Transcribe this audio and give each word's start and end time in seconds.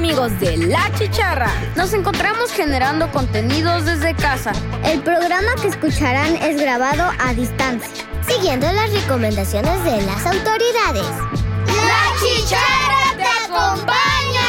amigos 0.00 0.40
de 0.40 0.56
La 0.56 0.90
Chicharra. 0.98 1.52
Nos 1.76 1.92
encontramos 1.92 2.50
generando 2.52 3.12
contenidos 3.12 3.84
desde 3.84 4.14
casa. 4.14 4.50
El 4.82 5.02
programa 5.02 5.48
que 5.60 5.68
escucharán 5.68 6.36
es 6.36 6.58
grabado 6.58 7.12
a 7.18 7.34
distancia, 7.34 8.08
siguiendo 8.26 8.66
las 8.72 8.90
recomendaciones 8.94 9.84
de 9.84 10.00
las 10.00 10.24
autoridades. 10.24 11.04
¡La 11.66 12.14
Chicharra 12.18 13.14
te 13.14 13.24
acompaña! 13.44 14.48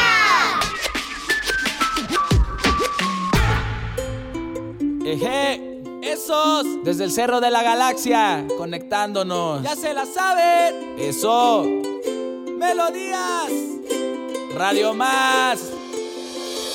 Eje, 5.05 5.81
esos 6.01 6.65
desde 6.85 7.03
el 7.03 7.11
cerro 7.11 7.41
de 7.41 7.51
la 7.51 7.61
galaxia, 7.61 8.45
conectándonos. 8.57 9.63
Ya 9.63 9.75
se 9.75 9.93
la 9.93 10.05
saben. 10.05 10.95
Eso. 10.97 11.65
Melodías. 12.57 13.70
Radio 14.55 14.93
Más. 14.93 15.59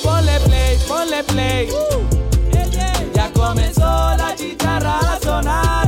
Ponle 0.03 0.41
play, 0.41 0.79
ponle 0.89 1.25
play. 1.25 1.69
Ya 3.15 3.33
comenzó 3.33 4.17
la 4.17 4.35
chicharra 4.37 4.99
a 4.99 5.21
sonar 5.21 5.86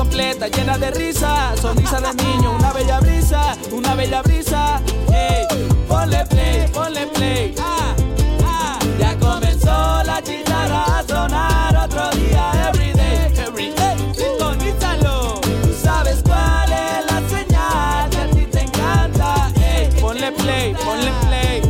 completa, 0.00 0.48
llena 0.48 0.78
de 0.78 0.90
risa, 0.92 1.54
sonrisa 1.60 2.00
de 2.00 2.14
niño, 2.24 2.52
una 2.52 2.72
bella 2.72 3.00
brisa, 3.00 3.54
una 3.70 3.94
bella 3.94 4.22
brisa. 4.22 4.80
Hey, 5.12 5.46
ponle 5.86 6.24
play, 6.24 6.66
ponle 6.72 7.06
play. 7.08 7.54
Ah, 7.58 7.94
ah. 8.42 8.78
Ya 8.98 9.18
comenzó 9.18 10.02
la 10.04 10.22
chicharra 10.22 11.00
a 11.00 11.02
sonar 11.06 11.76
otro 11.76 12.08
día, 12.18 12.50
everyday, 12.68 13.44
everyday. 13.46 13.96
Sintonízalo. 14.14 15.38
Sabes 15.82 16.22
cuál 16.22 16.72
es 16.72 17.00
la 17.12 17.20
señal 17.28 18.08
que 18.08 18.20
a 18.20 18.30
ti 18.30 18.46
te 18.46 18.60
encanta. 18.62 19.52
Hey, 19.56 19.90
ponle 20.00 20.32
play, 20.32 20.74
ponle 20.82 21.12
play. 21.26 21.60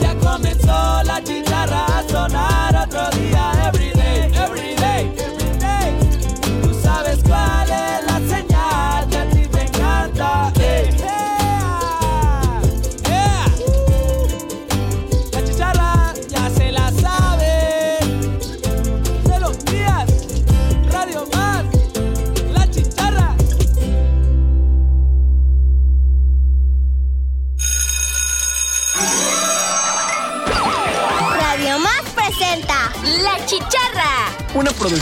Ya 0.00 0.14
comenzó 0.14 1.02
la 1.02 1.22
chicharra 1.22 1.84
a 1.98 2.08
sonar 2.08 2.55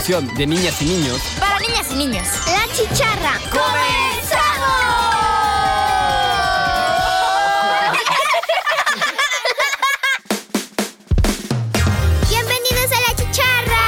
producción 0.05 0.35
de 0.35 0.47
niñas 0.47 0.81
y 0.81 0.85
niños 0.85 1.19
Para 1.39 1.59
niñas 1.59 1.87
y 1.91 1.95
niños. 1.95 2.27
La 2.47 2.67
Chicharra. 2.73 3.39
¡Bienvenidos 12.29 12.91
a 12.91 13.01
La 13.01 13.15
Chicharra! 13.15 13.81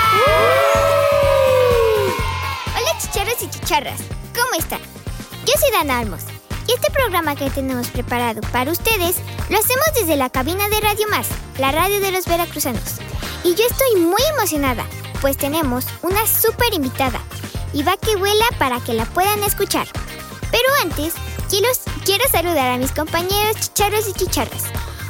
Hola 2.75 2.99
chicharros 2.99 3.43
y 3.43 3.49
chicharras, 3.49 3.99
¿cómo 4.35 4.53
están? 4.57 4.79
Yo 5.45 5.53
soy 5.59 5.71
Dana 5.71 5.99
Almos 5.99 6.21
y 6.67 6.73
este 6.73 6.89
programa 6.91 7.35
que 7.35 7.49
tenemos 7.51 7.87
preparado 7.87 8.41
para 8.51 8.71
ustedes 8.71 9.17
lo 9.49 9.57
hacemos 9.59 9.87
desde 9.95 10.15
la 10.15 10.29
cabina 10.29 10.67
de 10.69 10.79
Radio 10.79 11.07
Más, 11.09 11.27
la 11.59 11.71
radio 11.71 11.99
de 11.99 12.11
los 12.11 12.25
veracruzanos. 12.25 12.99
Y 13.43 13.55
yo 13.55 13.65
estoy 13.69 14.01
muy 14.01 14.21
emocionada, 14.33 14.85
pues 15.21 15.37
tenemos 15.37 15.85
una 16.01 16.25
súper 16.25 16.73
invitada 16.73 17.19
y 17.73 17.83
va 17.83 17.97
que 17.97 18.15
vuela 18.15 18.45
para 18.57 18.79
que 18.79 18.93
la 18.93 19.05
puedan 19.05 19.43
escuchar. 19.43 19.87
Pero 20.51 20.67
antes, 20.81 21.13
quiero, 21.49 21.67
quiero 22.05 22.23
saludar 22.31 22.71
a 22.71 22.77
mis 22.77 22.91
compañeros 22.91 23.57
chicharros 23.59 24.07
y 24.07 24.13
chicharras. 24.13 24.63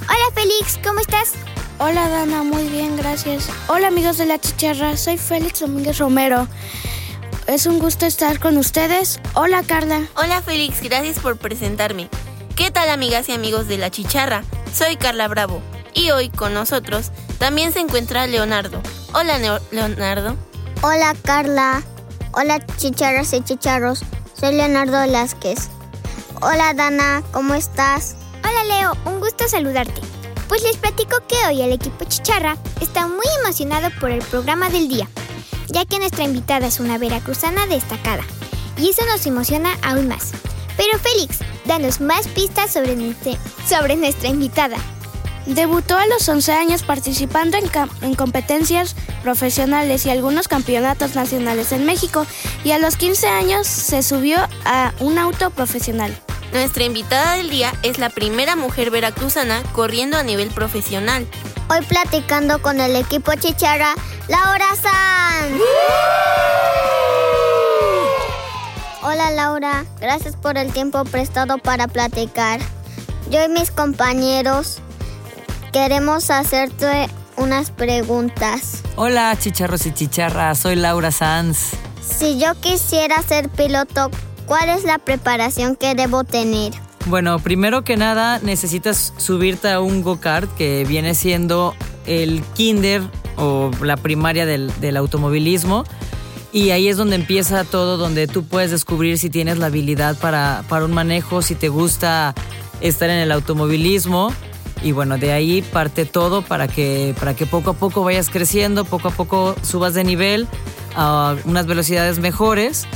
Hola 0.04 0.34
Félix, 0.34 0.80
¿cómo 0.84 1.00
estás? 1.00 1.34
Hola 1.80 2.10
Dana, 2.10 2.44
muy 2.44 2.68
bien, 2.70 2.98
gracias. 2.98 3.50
Hola 3.68 3.88
amigos 3.88 4.18
de 4.18 4.26
la 4.26 4.40
chicharra, 4.40 4.98
soy 4.98 5.18
Félix 5.18 5.60
Domínguez 5.60 6.00
Romero. 6.00 6.48
Es 7.46 7.66
un 7.66 7.80
gusto 7.80 8.06
estar 8.06 8.40
con 8.40 8.58
ustedes. 8.58 9.20
Hola 9.34 9.64
Carla. 9.64 10.08
Hola 10.16 10.42
Félix, 10.42 10.82
gracias 10.82 11.20
por 11.20 11.38
presentarme. 11.38 12.10
¿Qué 12.56 12.72
tal 12.72 12.90
amigas 12.90 13.30
y 13.30 13.34
amigos 13.34 13.68
de 13.68 13.78
La 13.78 13.92
Chicharra? 13.92 14.44
Soy 14.74 14.98
Carla 14.98 15.28
Bravo 15.28 15.62
y 15.94 16.10
hoy 16.10 16.30
con 16.30 16.56
nosotros 16.56 17.12
también 17.40 17.72
se 17.74 17.80
encuentra 17.80 18.28
Leonardo. 18.28 18.82
Hola 19.14 19.38
Neo- 19.40 19.62
Leonardo. 19.72 20.36
Hola 20.82 21.16
Carla. 21.24 21.84
Hola 22.34 22.66
chicharras 22.78 23.34
y 23.34 23.42
chicharros. 23.42 24.02
Soy 24.40 24.54
Leonardo 24.56 25.00
Velázquez. 25.00 25.70
Hola 26.42 26.74
Dana, 26.76 27.24
¿cómo 27.32 27.56
estás? 27.56 28.16
Hola 28.44 28.64
Leo, 28.66 28.98
un 29.06 29.20
gusto 29.20 29.48
saludarte. 29.48 30.02
Pues 30.48 30.62
les 30.64 30.78
platico 30.78 31.18
que 31.28 31.36
hoy 31.48 31.62
el 31.62 31.74
equipo 31.74 32.06
Chicharra 32.06 32.58
está 32.80 33.08
muy 33.08 33.26
emocionado 33.44 33.90
por 34.00 34.12
el 34.12 34.20
programa 34.24 34.70
del 34.70 34.88
día, 34.88 35.10
ya 35.68 35.84
que 35.86 36.00
nuestra 36.00 36.24
invitada 36.24 36.68
es 36.68 36.80
una 36.80 36.98
veracruzana 36.98 37.66
destacada. 37.68 38.24
Y 38.78 38.90
eso 38.92 39.02
nos 39.08 39.26
emociona 39.26 39.72
aún 39.82 40.08
más. 40.08 40.32
Pero 40.78 40.98
Félix, 41.00 41.40
danos 41.66 42.00
más 42.00 42.28
pistas 42.30 42.72
sobre, 42.72 42.96
nuestra- 42.96 43.38
sobre 43.68 43.96
nuestra 43.98 44.30
invitada. 44.30 44.78
Debutó 45.48 45.98
a 45.98 46.06
los 46.08 46.28
11 46.28 46.52
años 46.52 46.84
participando 46.84 47.58
en, 48.02 48.16
competencias 48.16 48.98
profesionales 49.24 50.06
y 50.06 50.10
algunos 50.10 50.50
campeonatos 50.50 51.16
nacionales 51.16 51.72
en 51.72 51.86
México 51.86 52.28
y 52.66 52.72
a 52.72 52.80
los 52.80 52.98
15 52.98 53.28
años 53.28 53.66
se 53.66 54.04
subió 54.04 54.40
a 54.66 54.94
un 55.00 55.18
auto 55.18 55.50
profesional. 55.50 56.14
Nuestra 56.52 56.84
invitada 56.84 57.36
del 57.36 57.50
día 57.50 57.72
es 57.82 57.98
la 57.98 58.10
primera 58.10 58.58
mujer 58.58 58.92
veracruzana 58.92 59.64
corriendo 59.72 60.18
a 60.18 60.24
nivel 60.24 60.50
profesional. 60.50 61.26
Hoy 61.70 61.80
platicando 61.86 62.62
con 62.62 62.82
el 62.82 62.98
equipo 62.98 63.34
Chicharra, 63.36 63.96
Laura 64.28 64.68
San. 64.76 65.62
Hola 69.02 69.32
Laura, 69.32 69.86
gracias 70.02 70.36
por 70.36 70.58
el 70.58 70.74
tiempo 70.74 71.06
prestado 71.06 71.58
para 71.58 71.88
platicar. 71.88 72.60
Yo 73.30 73.44
y 73.46 73.48
mis 73.48 73.72
compañeros 73.72 74.82
queremos 75.78 76.32
hacerte 76.32 77.08
unas 77.38 77.70
preguntas. 77.70 78.82
Hola 78.96 79.38
chicharros 79.38 79.86
y 79.86 79.94
chicharras, 79.94 80.58
soy 80.58 80.76
Laura 80.76 81.12
Sanz. 81.12 81.74
Si 82.02 82.40
yo 82.40 82.60
quisiera 82.62 83.22
ser 83.22 83.48
piloto, 83.50 84.10
¿cuál 84.48 84.70
es 84.70 84.86
la 84.86 84.98
preparación 84.98 85.76
que 85.76 85.94
debo 85.94 86.24
tener? 86.24 86.74
Bueno, 87.06 87.38
primero 87.38 87.84
que 87.84 87.96
nada 87.96 88.40
necesitas 88.40 89.14
subirte 89.18 89.70
a 89.70 89.80
un 89.80 90.02
go-kart 90.02 90.52
que 90.56 90.84
viene 90.84 91.14
siendo 91.14 91.76
el 92.08 92.42
kinder 92.56 93.04
o 93.36 93.70
la 93.84 93.98
primaria 93.98 94.48
del, 94.48 94.72
del 94.82 94.98
automovilismo. 94.98 95.84
Y 96.52 96.72
ahí 96.72 96.88
es 96.88 96.98
donde 96.98 97.18
empieza 97.18 97.64
todo, 97.66 97.98
donde 97.98 98.26
tú 98.26 98.46
puedes 98.46 98.72
descubrir 98.72 99.20
si 99.20 99.30
tienes 99.30 99.60
la 99.60 99.68
habilidad 99.68 100.18
para, 100.18 100.64
para 100.70 100.86
un 100.86 100.92
manejo, 100.92 101.44
si 101.44 101.54
te 101.54 101.70
gusta 101.70 102.34
estar 102.82 103.12
en 103.12 103.20
el 103.20 103.32
automovilismo. 103.32 104.34
Y 104.84 104.92
bueno, 104.92 105.18
de 105.18 105.32
ahí 105.32 105.62
parte 105.62 106.06
todo 106.06 106.42
para 106.42 106.68
que, 106.68 107.16
para 107.20 107.36
que 107.36 107.46
poco 107.46 107.72
a 107.72 107.74
poco 107.74 108.04
vayas 108.04 108.30
creciendo, 108.30 108.86
poco 108.86 109.10
a 109.10 109.12
poco 109.12 109.56
subas 109.64 109.94
de 109.94 110.04
nivel 110.04 110.48
a 110.96 111.36
unas 111.46 111.66
velocidades 111.66 112.20
mejores 112.20 112.88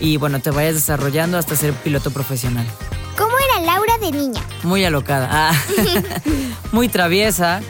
y 0.00 0.16
bueno, 0.16 0.40
te 0.40 0.50
vayas 0.50 0.74
desarrollando 0.74 1.38
hasta 1.38 1.56
ser 1.56 1.72
piloto 1.74 2.10
profesional. 2.10 2.66
¿Cómo 3.16 3.32
era 3.38 3.60
Laura 3.66 3.98
de 3.98 4.12
niña? 4.12 4.42
Muy 4.62 4.84
alocada, 4.84 5.28
ah, 5.30 5.62
muy 6.72 6.88
traviesa, 6.88 7.60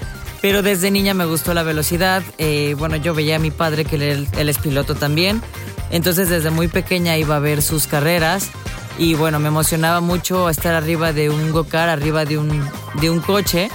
pero 0.40 0.62
desde 0.62 0.90
niña 0.90 1.12
me 1.14 1.24
gustó 1.24 1.54
la 1.54 1.62
velocidad. 1.62 2.22
Eh, 2.38 2.76
bueno, 2.78 2.96
yo 2.96 3.14
veía 3.14 3.36
a 3.36 3.38
mi 3.40 3.50
padre 3.50 3.84
que 3.84 3.96
él, 3.96 4.28
él 4.36 4.48
es 4.48 4.58
piloto 4.58 4.94
también, 4.94 5.42
entonces 5.90 6.28
desde 6.28 6.50
muy 6.50 6.68
pequeña 6.68 7.16
iba 7.16 7.36
a 7.36 7.40
ver 7.40 7.62
sus 7.62 7.86
carreras 7.86 8.50
y 9.00 9.14
bueno, 9.14 9.40
me 9.40 9.48
emocionaba 9.48 10.00
mucho 10.00 10.50
estar 10.50 10.74
arriba 10.74 11.14
de 11.14 11.30
un 11.30 11.52
go-kart, 11.52 11.90
arriba 11.90 12.26
de 12.26 12.36
un, 12.36 12.62
de 13.00 13.08
un 13.08 13.20
coche 13.20 13.70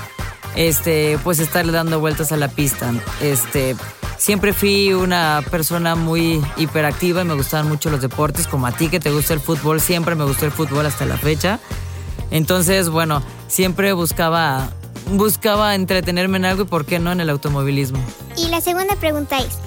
este, 0.56 1.18
pues 1.24 1.40
estarle 1.40 1.72
dando 1.72 2.00
vueltas 2.00 2.32
a 2.32 2.38
la 2.38 2.48
pista. 2.48 2.94
Este, 3.22 3.76
siempre 4.18 4.54
fui 4.54 4.94
una 4.94 5.44
persona 5.50 5.96
muy 5.96 6.46
hiperactiva 6.58 7.24
y 7.24 7.26
me 7.26 7.34
gustaban 7.34 7.68
mucho 7.68 7.90
los 7.90 8.02
deportes, 8.02 8.46
como 8.46 8.68
a 8.68 8.72
ti 8.72 8.88
que 8.88 9.00
te 9.00 9.10
gusta 9.10 9.34
el 9.34 9.40
fútbol, 9.40 9.82
siempre 9.82 10.14
me 10.14 10.26
gustó 10.26 10.46
el 10.46 10.52
fútbol 10.52 10.86
hasta 10.86 11.06
la 11.06 11.18
fecha. 11.18 11.60
Entonces, 12.30 12.90
bueno, 12.90 13.24
siempre 13.48 13.94
buscaba 13.94 14.70
buscaba 15.12 15.74
entretenerme 15.74 16.38
en 16.38 16.46
algo 16.46 16.64
y 16.64 16.66
por 16.66 16.86
qué 16.86 17.00
no 17.00 17.12
en 17.12 17.20
el 17.20 17.32
automovilismo. 17.32 18.00
Y 18.38 18.50
la 18.50 18.62
segunda 18.62 18.96
pregunta 18.96 19.40
es, 19.40 19.58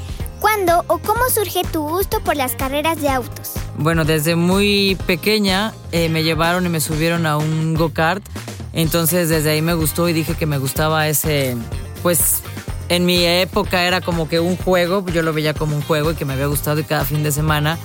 ¿cuándo 0.41 0.85
o 0.87 0.99
cómo 0.99 1.29
surge 1.33 1.65
tu 1.65 1.83
gusto 1.83 2.21
por 2.21 2.37
las 2.37 2.55
carreras 2.55 3.01
de 3.01 3.09
autos? 3.09 3.55
Bueno, 3.79 4.05
desde 4.05 4.35
muy 4.35 4.99
pequeña 5.07 5.73
eh, 5.93 6.09
me 6.09 6.25
llevaron 6.25 6.67
y 6.67 6.69
me 6.69 6.81
subieron 6.81 7.27
a 7.27 7.37
un 7.37 7.75
go-kart, 7.75 8.25
entonces 8.73 9.29
desde 9.29 9.51
ahí 9.51 9.63
me 9.63 9.75
gustó 9.75 10.09
y 10.09 10.13
dije 10.13 10.35
que 10.35 10.47
me 10.47 10.59
gustaba 10.59 11.07
ese, 11.07 11.57
pues 12.03 12.43
en 12.89 13.07
mi 13.07 13.25
época 13.25 13.85
era 13.85 14.01
como 14.01 14.29
que 14.29 14.41
un 14.41 14.57
juego, 14.57 15.07
yo 15.07 15.23
lo 15.23 15.33
veía 15.33 15.55
como 15.55 15.77
un 15.77 15.83
juego 15.83 16.11
y 16.11 16.17
que 16.17 16.25
me 16.25 16.33
había 16.33 16.47
gustado 16.47 16.81
y 16.81 16.85
cada 16.85 17.05
fin 17.05 17.23
de 17.23 17.31
semana 17.31 17.79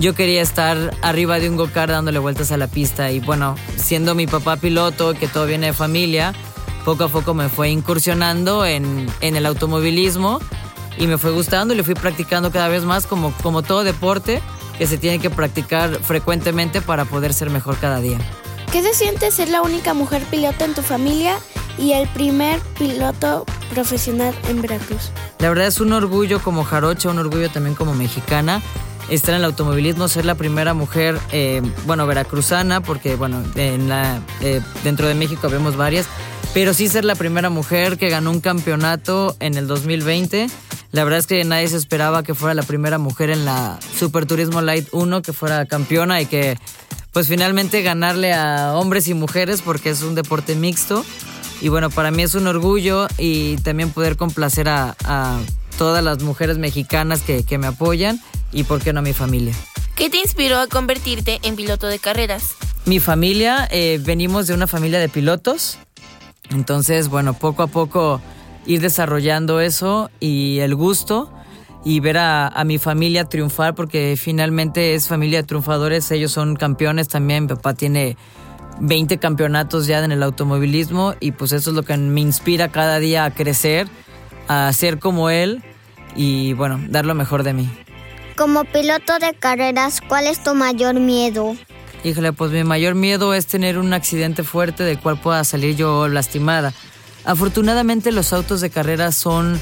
yo 0.00 0.14
quería 0.14 0.42
estar 0.42 0.96
arriba 1.00 1.38
de 1.38 1.48
un 1.48 1.56
go-kart 1.56 1.92
dándole 1.92 2.18
vueltas 2.18 2.50
a 2.50 2.56
la 2.56 2.66
pista 2.66 3.12
y 3.12 3.20
bueno, 3.20 3.54
siendo 3.76 4.16
mi 4.16 4.26
papá 4.26 4.56
piloto, 4.56 5.14
que 5.14 5.28
todo 5.28 5.46
viene 5.46 5.68
de 5.68 5.72
familia, 5.74 6.34
poco 6.84 7.04
a 7.04 7.08
poco 7.08 7.34
me 7.34 7.48
fue 7.48 7.70
incursionando 7.70 8.66
en, 8.66 9.08
el 9.20 9.46
automovilismo 9.46 10.40
y 10.98 11.06
me 11.06 11.18
fue 11.18 11.30
gustando 11.30 11.72
y 11.72 11.76
lo 11.76 11.84
fui 11.84 11.94
practicando 11.94 12.50
cada 12.50 12.66
vez 12.66 12.82
más 12.82 13.06
como, 13.06 13.32
como 13.42 13.62
todo 13.62 13.84
deporte 13.84 14.42
que 14.80 14.86
se 14.86 14.96
tiene 14.96 15.18
que 15.18 15.28
practicar 15.28 16.00
frecuentemente 16.02 16.80
para 16.80 17.04
poder 17.04 17.34
ser 17.34 17.50
mejor 17.50 17.76
cada 17.76 18.00
día. 18.00 18.16
¿Qué 18.72 18.80
se 18.80 18.94
siente 18.94 19.30
ser 19.30 19.50
la 19.50 19.60
única 19.60 19.92
mujer 19.92 20.22
piloto 20.30 20.64
en 20.64 20.72
tu 20.72 20.80
familia 20.80 21.36
y 21.76 21.92
el 21.92 22.08
primer 22.08 22.58
piloto 22.78 23.44
profesional 23.68 24.34
en 24.48 24.62
Veracruz? 24.62 25.10
La 25.38 25.50
verdad 25.50 25.66
es 25.66 25.80
un 25.80 25.92
orgullo 25.92 26.40
como 26.40 26.64
jarocha, 26.64 27.10
un 27.10 27.18
orgullo 27.18 27.50
también 27.50 27.74
como 27.74 27.92
mexicana 27.92 28.62
estar 29.10 29.34
en 29.34 29.40
el 29.40 29.44
automovilismo, 29.44 30.08
ser 30.08 30.24
la 30.24 30.36
primera 30.36 30.72
mujer, 30.72 31.18
eh, 31.30 31.60
bueno, 31.84 32.06
veracruzana, 32.06 32.80
porque 32.80 33.16
bueno, 33.16 33.42
en 33.56 33.90
la, 33.90 34.22
eh, 34.40 34.62
dentro 34.82 35.08
de 35.08 35.14
México 35.14 35.50
vemos 35.50 35.76
varias, 35.76 36.06
pero 36.54 36.72
sí 36.72 36.88
ser 36.88 37.04
la 37.04 37.16
primera 37.16 37.50
mujer 37.50 37.98
que 37.98 38.08
ganó 38.08 38.30
un 38.30 38.40
campeonato 38.40 39.36
en 39.40 39.58
el 39.58 39.66
2020. 39.66 40.48
La 40.92 41.04
verdad 41.04 41.20
es 41.20 41.26
que 41.26 41.44
nadie 41.44 41.68
se 41.68 41.76
esperaba 41.76 42.22
que 42.22 42.34
fuera 42.34 42.54
la 42.54 42.62
primera 42.62 42.98
mujer 42.98 43.30
en 43.30 43.44
la 43.44 43.78
Super 43.96 44.26
Turismo 44.26 44.60
Light 44.60 44.88
1 44.92 45.22
que 45.22 45.32
fuera 45.32 45.64
campeona 45.66 46.20
y 46.20 46.26
que 46.26 46.58
pues 47.12 47.28
finalmente 47.28 47.82
ganarle 47.82 48.32
a 48.32 48.74
hombres 48.74 49.06
y 49.08 49.14
mujeres 49.14 49.62
porque 49.62 49.90
es 49.90 50.02
un 50.02 50.14
deporte 50.14 50.54
mixto. 50.54 51.04
Y 51.60 51.68
bueno, 51.68 51.90
para 51.90 52.10
mí 52.10 52.22
es 52.22 52.34
un 52.34 52.46
orgullo 52.46 53.06
y 53.18 53.56
también 53.58 53.90
poder 53.90 54.16
complacer 54.16 54.68
a, 54.68 54.96
todas 55.76 56.04
las 56.04 56.22
mujeres 56.22 56.58
mexicanas 56.58 57.22
que, 57.22 57.42
que 57.42 57.56
me 57.56 57.66
apoyan 57.66 58.20
y 58.52 58.64
por 58.64 58.82
qué 58.82 58.92
no 58.92 58.98
a 58.98 59.02
mi 59.02 59.14
familia. 59.14 59.54
¿Qué 59.96 60.10
te 60.10 60.18
inspiró 60.18 60.58
a 60.58 60.66
convertirte 60.66 61.40
en 61.42 61.56
piloto 61.56 61.86
de 61.86 61.98
carreras? 61.98 62.50
Mi 62.84 63.00
familia, 63.00 63.68
eh, 63.70 63.98
venimos 64.02 64.46
de 64.46 64.54
una 64.54 64.66
familia 64.66 64.98
de 64.98 65.08
pilotos. 65.08 65.78
Entonces, 66.50 67.08
bueno, 67.08 67.34
poco 67.34 67.62
a 67.62 67.66
poco 67.66 68.20
ir 68.66 68.80
desarrollando 68.80 69.60
eso 69.60 70.10
y 70.20 70.58
el 70.60 70.74
gusto 70.74 71.32
y 71.84 72.00
ver 72.00 72.18
a, 72.18 72.62
mi 72.64 72.78
familia 72.78 73.24
triunfar 73.24 73.74
porque 73.74 74.16
finalmente 74.18 74.94
es 74.94 75.08
familia 75.08 75.40
de 75.40 75.48
triunfadores, 75.48 76.10
ellos 76.10 76.32
son 76.32 76.56
campeones 76.56 77.08
también, 77.08 77.44
mi 77.44 77.48
papá 77.48 77.74
tiene 77.74 78.16
20 78.80 79.18
campeonatos 79.18 79.86
ya 79.86 80.04
en 80.04 80.12
el 80.12 80.22
automovilismo 80.22 81.14
y 81.20 81.32
pues 81.32 81.52
eso 81.52 81.70
es 81.70 81.76
lo 81.76 81.82
que 81.82 81.96
me 81.96 82.20
inspira 82.20 82.68
cada 82.68 82.98
día 82.98 83.24
a 83.24 83.30
crecer, 83.30 83.88
a 84.48 84.72
ser 84.72 84.98
como 84.98 85.30
él 85.30 85.62
y 86.14 86.52
bueno, 86.54 86.80
dar 86.88 87.06
lo 87.06 87.14
mejor 87.14 87.42
de 87.42 87.54
mí. 87.54 87.70
Como 88.36 88.64
piloto 88.64 89.18
de 89.18 89.34
carreras, 89.34 90.00
¿cuál 90.06 90.26
es 90.26 90.42
tu 90.42 90.54
mayor 90.54 90.94
miedo? 90.94 91.56
Híjole, 92.04 92.32
pues 92.32 92.50
mi 92.50 92.64
mayor 92.64 92.94
miedo 92.94 93.34
es 93.34 93.46
tener 93.46 93.78
un 93.78 93.92
accidente 93.92 94.42
fuerte 94.42 94.84
del 94.84 94.98
cual 94.98 95.20
pueda 95.20 95.44
salir 95.44 95.76
yo 95.76 96.08
lastimada. 96.08 96.72
Afortunadamente 97.24 98.12
los 98.12 98.32
autos 98.32 98.60
de 98.60 98.70
carrera 98.70 99.12
son 99.12 99.58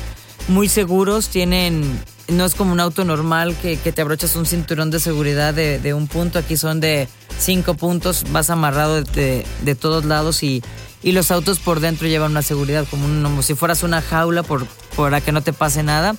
muy 0.49 0.69
seguros, 0.69 1.29
tienen, 1.29 2.01
no 2.29 2.45
es 2.45 2.55
como 2.55 2.73
un 2.73 2.81
auto 2.81 3.05
normal 3.05 3.57
que, 3.61 3.77
te 3.77 4.01
abrochas 4.01 4.37
un 4.37 4.47
cinturón 4.47 4.91
de 4.91 5.01
seguridad 5.01 5.55
de, 5.55 5.95
un 5.95 6.07
punto, 6.07 6.39
aquí 6.39 6.57
son 6.57 6.81
de 6.81 7.09
cinco 7.39 7.75
puntos, 7.75 8.25
vas 8.31 8.51
amarrado 8.51 9.03
de, 9.03 9.75
todos 9.79 10.05
lados 10.05 10.43
y, 10.43 10.63
los 11.03 11.31
autos 11.31 11.59
por 11.59 11.81
dentro 11.81 12.07
llevan 12.07 12.33
una 12.33 12.43
seguridad 12.43 12.87
como, 12.91 13.07
como 13.23 13.43
si 13.43 13.55
fueras 13.55 13.83
una 13.83 14.03
jaula 14.03 14.43
por, 14.43 14.67
para 14.97 15.21
que 15.21 15.33
no 15.33 15.43
te 15.43 15.53
pase 15.53 15.83
nada. 15.83 16.17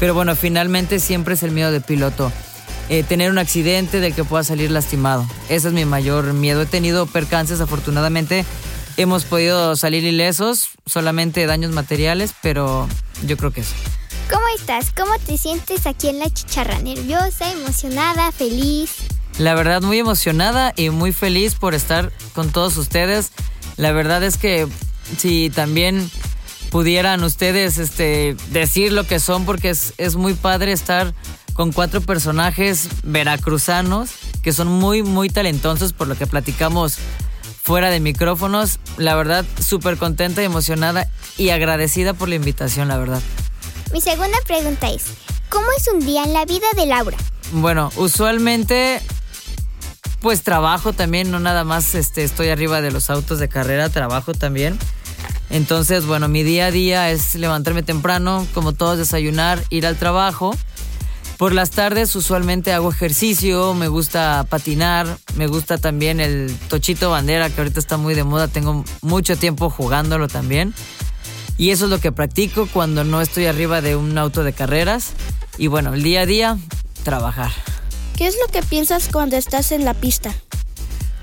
Pero 0.00 0.14
bueno, 0.14 0.34
finalmente 0.34 0.98
siempre 0.98 1.34
es 1.34 1.42
el 1.42 1.52
miedo 1.52 1.70
del 1.70 1.82
piloto. 1.82 2.32
Eh, 2.88 3.04
tener 3.04 3.30
un 3.30 3.38
accidente 3.38 4.00
del 4.00 4.14
que 4.14 4.24
pueda 4.24 4.42
salir 4.42 4.70
lastimado. 4.70 5.26
Ese 5.48 5.68
es 5.68 5.74
mi 5.74 5.84
mayor 5.84 6.32
miedo. 6.32 6.62
He 6.62 6.66
tenido 6.66 7.06
percances, 7.06 7.60
afortunadamente 7.60 8.44
hemos 8.96 9.24
podido 9.24 9.76
salir 9.76 10.04
ilesos, 10.04 10.70
solamente 10.86 11.46
daños 11.46 11.72
materiales, 11.72 12.34
pero 12.42 12.88
yo 13.26 13.36
creo 13.36 13.52
que 13.52 13.62
eso. 13.62 13.74
¿Cómo 14.30 14.44
estás? 14.56 14.92
¿Cómo 14.96 15.12
te 15.26 15.36
sientes 15.36 15.86
aquí 15.86 16.08
en 16.08 16.18
la 16.18 16.30
chicharra? 16.30 16.78
¿Nerviosa, 16.78 17.50
emocionada, 17.52 18.32
feliz? 18.32 18.96
La 19.38 19.54
verdad, 19.54 19.82
muy 19.82 19.98
emocionada 19.98 20.72
y 20.76 20.90
muy 20.90 21.12
feliz 21.12 21.54
por 21.54 21.74
estar 21.74 22.12
con 22.34 22.50
todos 22.50 22.76
ustedes. 22.76 23.32
La 23.76 23.92
verdad 23.92 24.22
es 24.22 24.36
que 24.36 24.68
si 25.18 25.50
también 25.50 26.10
pudieran 26.70 27.22
ustedes 27.24 27.78
este, 27.78 28.36
decir 28.50 28.92
lo 28.92 29.06
que 29.06 29.20
son, 29.20 29.44
porque 29.44 29.70
es, 29.70 29.94
es 29.98 30.16
muy 30.16 30.34
padre 30.34 30.72
estar 30.72 31.14
con 31.52 31.72
cuatro 31.72 32.00
personajes 32.00 32.88
veracruzanos 33.02 34.10
que 34.42 34.52
son 34.52 34.68
muy, 34.68 35.02
muy 35.02 35.28
talentosos 35.28 35.92
por 35.92 36.08
lo 36.08 36.16
que 36.16 36.26
platicamos 36.26 36.98
fuera 37.62 37.90
de 37.90 38.00
micrófonos. 38.00 38.80
La 38.96 39.14
verdad, 39.14 39.44
súper 39.60 39.96
contenta 39.96 40.42
y 40.42 40.44
emocionada 40.44 41.08
y 41.38 41.50
agradecida 41.50 42.12
por 42.12 42.28
la 42.28 42.34
invitación, 42.34 42.88
la 42.88 42.98
verdad. 42.98 43.22
Mi 43.92 44.00
segunda 44.00 44.38
pregunta 44.46 44.90
es, 44.90 45.04
¿cómo 45.48 45.66
es 45.76 45.88
un 45.88 46.00
día 46.00 46.24
en 46.24 46.32
la 46.32 46.44
vida 46.44 46.66
de 46.76 46.86
Laura? 46.86 47.16
Bueno, 47.52 47.90
usualmente 47.96 49.00
pues 50.20 50.42
trabajo 50.42 50.92
también, 50.92 51.30
no 51.30 51.40
nada 51.40 51.64
más 51.64 51.94
este, 51.94 52.22
estoy 52.22 52.48
arriba 52.48 52.80
de 52.80 52.92
los 52.92 53.10
autos 53.10 53.38
de 53.38 53.48
carrera, 53.48 53.88
trabajo 53.88 54.34
también. 54.34 54.78
Entonces, 55.50 56.06
bueno, 56.06 56.28
mi 56.28 56.42
día 56.44 56.66
a 56.66 56.70
día 56.70 57.10
es 57.10 57.34
levantarme 57.34 57.82
temprano, 57.82 58.46
como 58.54 58.72
todos, 58.72 58.98
desayunar, 58.98 59.62
ir 59.68 59.86
al 59.86 59.96
trabajo 59.96 60.56
por 61.42 61.54
las 61.54 61.70
tardes 61.70 62.14
usualmente 62.14 62.72
hago 62.72 62.92
ejercicio, 62.92 63.74
me 63.74 63.88
gusta 63.88 64.46
patinar, 64.48 65.18
me 65.34 65.48
gusta 65.48 65.76
también 65.76 66.20
el 66.20 66.56
tochito 66.68 67.10
bandera 67.10 67.50
que 67.50 67.60
ahorita 67.60 67.80
está 67.80 67.96
muy 67.96 68.14
de 68.14 68.22
moda, 68.22 68.46
tengo 68.46 68.84
mucho 69.00 69.36
tiempo 69.36 69.68
jugándolo 69.68 70.28
también. 70.28 70.72
Y 71.58 71.70
eso 71.70 71.86
es 71.86 71.90
lo 71.90 71.98
que 71.98 72.12
practico 72.12 72.68
cuando 72.72 73.02
no 73.02 73.20
estoy 73.20 73.46
arriba 73.46 73.80
de 73.80 73.96
un 73.96 74.16
auto 74.18 74.44
de 74.44 74.52
carreras. 74.52 75.14
Y 75.58 75.66
bueno, 75.66 75.94
el 75.94 76.04
día 76.04 76.20
a 76.20 76.26
día, 76.26 76.58
trabajar. 77.02 77.50
¿Qué 78.16 78.28
es 78.28 78.36
lo 78.40 78.46
que 78.52 78.62
piensas 78.62 79.08
cuando 79.08 79.36
estás 79.36 79.72
en 79.72 79.84
la 79.84 79.94
pista? 79.94 80.32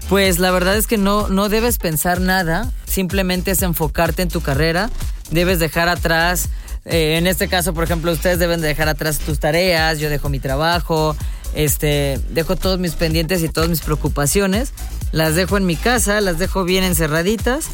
Pues 0.09 0.37
la 0.37 0.51
verdad 0.51 0.75
es 0.75 0.85
que 0.85 0.97
no, 0.97 1.29
no 1.29 1.47
debes 1.47 1.77
pensar 1.77 2.19
nada, 2.19 2.73
simplemente 2.85 3.51
es 3.51 3.61
enfocarte 3.61 4.23
en 4.23 4.27
tu 4.27 4.41
carrera, 4.41 4.89
debes 5.31 5.59
dejar 5.59 5.87
atrás 5.87 6.49
eh, 6.89 7.17
en 7.17 7.27
este 7.27 7.47
caso, 7.47 7.73
por 7.73 7.83
ejemplo, 7.83 8.11
ustedes 8.11 8.39
deben 8.39 8.61
dejar 8.61 8.89
atrás 8.89 9.19
tus 9.19 9.39
tareas, 9.39 9.99
yo 9.99 10.09
dejo 10.09 10.29
mi 10.29 10.39
trabajo, 10.39 11.15
este, 11.53 12.19
dejo 12.29 12.55
todos 12.55 12.79
mis 12.79 12.93
pendientes 12.93 13.43
y 13.43 13.49
todas 13.49 13.69
mis 13.69 13.81
preocupaciones, 13.81 14.73
las 15.11 15.35
dejo 15.35 15.57
en 15.57 15.65
mi 15.65 15.75
casa, 15.75 16.21
las 16.21 16.39
dejo 16.39 16.63
bien 16.63 16.83
encerraditas 16.83 17.67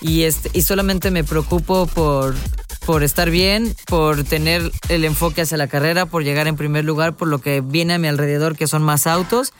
y, 0.00 0.22
este, 0.22 0.50
y 0.52 0.62
solamente 0.62 1.10
me 1.10 1.24
preocupo 1.24 1.86
por, 1.86 2.34
por 2.84 3.02
estar 3.02 3.30
bien, 3.30 3.74
por 3.86 4.24
tener 4.24 4.70
el 4.88 5.04
enfoque 5.04 5.42
hacia 5.42 5.56
la 5.56 5.68
carrera, 5.68 6.06
por 6.06 6.24
llegar 6.24 6.48
en 6.48 6.56
primer 6.56 6.84
lugar, 6.84 7.14
por 7.14 7.28
lo 7.28 7.38
que 7.38 7.60
viene 7.60 7.94
a 7.94 7.98
mi 7.98 8.08
alrededor, 8.08 8.56
que 8.56 8.66
son 8.66 8.82
más 8.82 9.06
autos. 9.06 9.52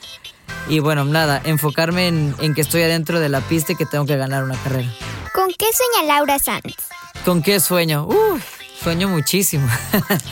Y 0.68 0.78
bueno, 0.78 1.04
nada, 1.04 1.40
enfocarme 1.44 2.08
en, 2.08 2.34
en 2.40 2.54
que 2.54 2.60
estoy 2.60 2.82
adentro 2.82 3.20
de 3.20 3.28
la 3.28 3.40
pista 3.40 3.72
y 3.72 3.76
que 3.76 3.86
tengo 3.86 4.06
que 4.06 4.16
ganar 4.16 4.44
una 4.44 4.56
carrera. 4.62 4.92
¿Con 5.34 5.48
qué 5.58 5.66
sueña 5.72 6.14
Laura 6.14 6.38
Sanz? 6.38 6.76
¿Con 7.24 7.42
qué 7.42 7.60
sueño? 7.60 8.06
Uy, 8.06 8.40
Sueño 8.82 9.08
muchísimo. 9.08 9.68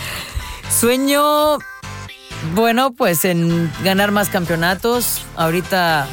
Sueño, 0.80 1.59
bueno, 2.54 2.92
pues 2.92 3.25
en 3.25 3.71
ganar 3.85 4.11
más 4.11 4.28
campeonatos. 4.28 5.23
Ahorita, 5.37 6.09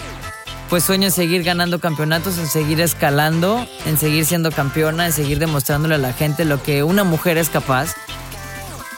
pues 0.70 0.84
sueño 0.84 1.06
en 1.06 1.12
seguir 1.12 1.44
ganando 1.44 1.80
campeonatos, 1.80 2.38
en 2.38 2.48
seguir 2.48 2.82
escalando, 2.82 3.66
en 3.86 3.98
seguir 3.98 4.26
siendo 4.26 4.52
campeona, 4.52 5.08
en 5.08 5.14
seguir 5.14 5.40
demostrándole 5.40 5.96
a 5.96 6.00
la 6.00 6.14
gente 6.14 6.46
lo 6.46 6.62
que 6.62 6.84
una 6.84 7.04
mujer 7.04 7.38
es 7.38 7.50
capaz. 7.50 7.96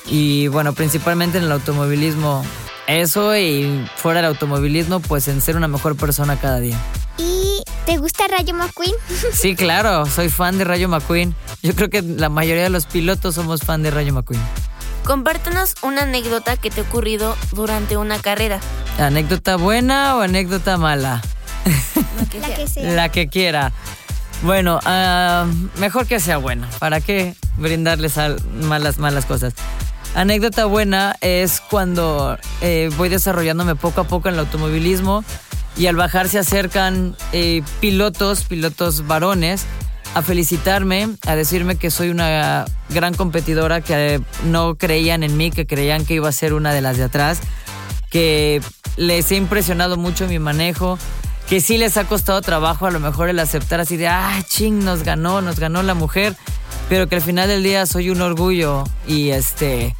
Y 0.05 0.47
bueno, 0.47 0.73
principalmente 0.73 1.37
en 1.37 1.45
el 1.45 1.51
automovilismo, 1.51 2.43
eso 2.87 3.37
y 3.37 3.87
fuera 3.95 4.21
del 4.21 4.29
automovilismo, 4.31 4.99
pues 4.99 5.27
en 5.27 5.41
ser 5.41 5.55
una 5.55 5.67
mejor 5.67 5.95
persona 5.95 6.37
cada 6.37 6.59
día. 6.59 6.77
¿Te 7.89 7.97
gusta 7.97 8.25
Rayo 8.27 8.53
McQueen? 8.53 8.93
Sí, 9.33 9.55
claro, 9.55 10.05
soy 10.05 10.29
fan 10.29 10.59
de 10.59 10.63
Rayo 10.63 10.87
McQueen. 10.87 11.33
Yo 11.63 11.73
creo 11.73 11.89
que 11.89 12.03
la 12.03 12.29
mayoría 12.29 12.61
de 12.61 12.69
los 12.69 12.85
pilotos 12.85 13.33
somos 13.33 13.61
fan 13.61 13.81
de 13.81 13.89
Rayo 13.89 14.13
McQueen. 14.13 14.39
Compártenos 15.03 15.73
una 15.81 16.03
anécdota 16.03 16.55
que 16.55 16.69
te 16.69 16.81
ha 16.81 16.83
ocurrido 16.83 17.35
durante 17.51 17.97
una 17.97 18.19
carrera. 18.19 18.59
¿Anécdota 18.99 19.55
buena 19.55 20.15
o 20.17 20.21
anécdota 20.21 20.77
mala? 20.77 21.23
La 22.39 22.55
que 22.55 22.67
sea. 22.67 22.91
La 22.91 23.09
que 23.09 23.27
quiera. 23.27 23.71
Bueno, 24.43 24.79
ah, 24.85 25.47
mejor 25.79 26.05
que 26.05 26.19
sea 26.19 26.37
buena. 26.37 26.69
¿Para 26.77 27.01
qué 27.01 27.33
brindarles 27.57 28.17
malas, 28.61 28.99
malas 28.99 29.25
cosas? 29.25 29.55
Anécdota 30.13 30.65
buena 30.65 31.15
es 31.21 31.59
cuando 31.59 32.37
eh, 32.61 32.91
voy 32.97 33.09
desarrollándome 33.09 33.75
poco 33.75 34.01
a 34.01 34.03
poco 34.03 34.27
en 34.27 34.35
el 34.35 34.41
automovilismo 34.41 35.23
y 35.79 35.87
al 35.87 35.95
bajar 35.95 36.27
se 36.27 36.37
acercan 36.37 37.15
eh, 37.31 37.63
pilotos, 37.79 38.43
pilotos 38.43 39.07
varones, 39.07 39.65
a 40.13 40.21
felicitarme, 40.21 41.07
a 41.25 41.35
decirme 41.37 41.77
que 41.77 41.89
soy 41.89 42.09
una 42.09 42.65
gran 42.89 43.13
competidora, 43.13 43.79
que 43.79 44.21
no 44.43 44.75
creían 44.75 45.23
en 45.23 45.37
mí, 45.37 45.51
que 45.51 45.65
creían 45.65 46.05
que 46.05 46.15
iba 46.15 46.27
a 46.27 46.33
ser 46.33 46.53
una 46.53 46.73
de 46.73 46.81
las 46.81 46.97
de 46.97 47.03
atrás, 47.03 47.39
que 48.09 48.61
les 48.97 49.31
he 49.31 49.37
impresionado 49.37 49.95
mucho 49.95 50.27
mi 50.27 50.37
manejo, 50.37 50.99
que 51.47 51.61
sí 51.61 51.77
les 51.77 51.95
ha 51.95 52.03
costado 52.03 52.41
trabajo 52.41 52.85
a 52.85 52.91
lo 52.91 52.99
mejor 52.99 53.29
el 53.29 53.39
aceptar 53.39 53.79
así 53.79 53.95
de, 53.95 54.09
ah, 54.09 54.37
ching, 54.49 54.83
nos 54.83 55.03
ganó, 55.03 55.41
nos 55.41 55.61
ganó 55.61 55.81
la 55.81 55.93
mujer, 55.93 56.35
pero 56.89 57.07
que 57.07 57.15
al 57.15 57.21
final 57.21 57.47
del 57.47 57.63
día 57.63 57.85
soy 57.85 58.09
un 58.09 58.21
orgullo 58.21 58.83
y 59.07 59.29
este, 59.29 59.95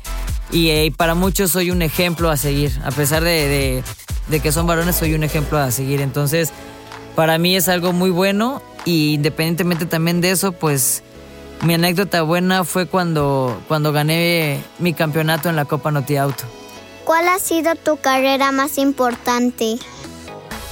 y, 0.51 0.71
eh, 0.71 0.93
para 0.97 1.15
muchos 1.15 1.51
soy 1.51 1.71
un 1.71 1.81
ejemplo 1.83 2.29
a 2.29 2.35
seguir, 2.35 2.77
a 2.83 2.91
pesar 2.91 3.23
de 3.23 3.81
que 4.37 4.51
son 4.51 4.67
varones, 4.67 4.95
soy 4.95 5.15
un 5.15 5.23
ejemplo 5.23 5.57
a 5.57 5.71
seguir, 5.71 6.01
entonces 6.01 6.51
para 7.15 7.37
mí 7.39 7.55
es 7.55 7.67
algo 7.67 7.91
muy 7.91 8.11
bueno 8.11 8.61
y 8.85 9.15
independientemente 9.15 9.85
también 9.85 10.21
de 10.21 10.31
eso, 10.31 10.51
pues 10.51 11.03
mi 11.63 11.73
anécdota 11.73 12.21
buena 12.21 12.63
fue 12.63 12.85
cuando, 12.85 13.59
cuando 13.67 13.91
gané 13.91 14.63
mi 14.77 14.93
campeonato 14.93 15.49
en 15.49 15.55
la 15.55 15.65
Copa 15.65 15.91
Noti 15.91 16.15
Auto. 16.15 16.43
¿Cuál 17.03 17.27
ha 17.27 17.39
sido 17.39 17.75
tu 17.75 17.97
carrera 17.97 18.51
más 18.51 18.77
importante? 18.77 19.77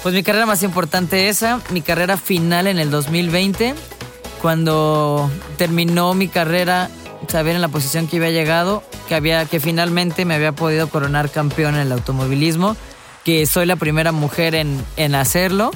Pues 0.03 0.13
mi 0.13 0.23
carrera 0.23 0.45
más 0.45 0.63
importante 0.63 1.27
esa, 1.27 1.59
mi 1.71 1.81
carrera 1.81 2.15
final 2.15 2.67
en 2.67 2.77
el 2.77 2.91
2020, 2.91 3.73
cuando 4.41 5.29
terminó 5.57 6.13
mi 6.13 6.27
carrera, 6.27 6.89
saber 7.27 7.55
en 7.55 7.61
la 7.61 7.67
posición 7.67 8.07
que 8.07 8.17
había 8.17 8.29
llegado, 8.29 8.83
que 9.09 9.15
había 9.15 9.45
que 9.45 9.59
finalmente 9.59 10.23
me 10.23 10.35
había 10.35 10.51
podido 10.51 10.87
coronar 10.89 11.29
campeón 11.29 11.75
en 11.75 11.81
el 11.81 11.91
automovilismo, 11.91 12.77
que 13.27 13.45
soy 13.45 13.65
la 13.65 13.75
primera 13.75 14.13
mujer 14.13 14.55
en, 14.55 14.81
en 14.95 15.13
hacerlo 15.13 15.71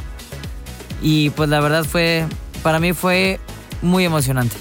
y 1.01 1.31
pues 1.31 1.49
la 1.49 1.59
verdad 1.59 1.83
fue, 1.83 2.25
para 2.63 2.79
mí 2.79 2.93
fue 2.93 3.41
muy 3.81 4.05
emocionante. 4.05 4.55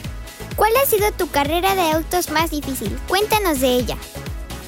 ¿Cuál 0.56 0.73
ha 0.82 0.85
sido 0.87 1.12
tu 1.12 1.30
carrera 1.30 1.76
de 1.76 1.82
autos 1.92 2.32
más 2.32 2.50
difícil? 2.50 2.90
Cuéntanos 3.06 3.61
de 3.61 3.76
ella. 3.76 3.97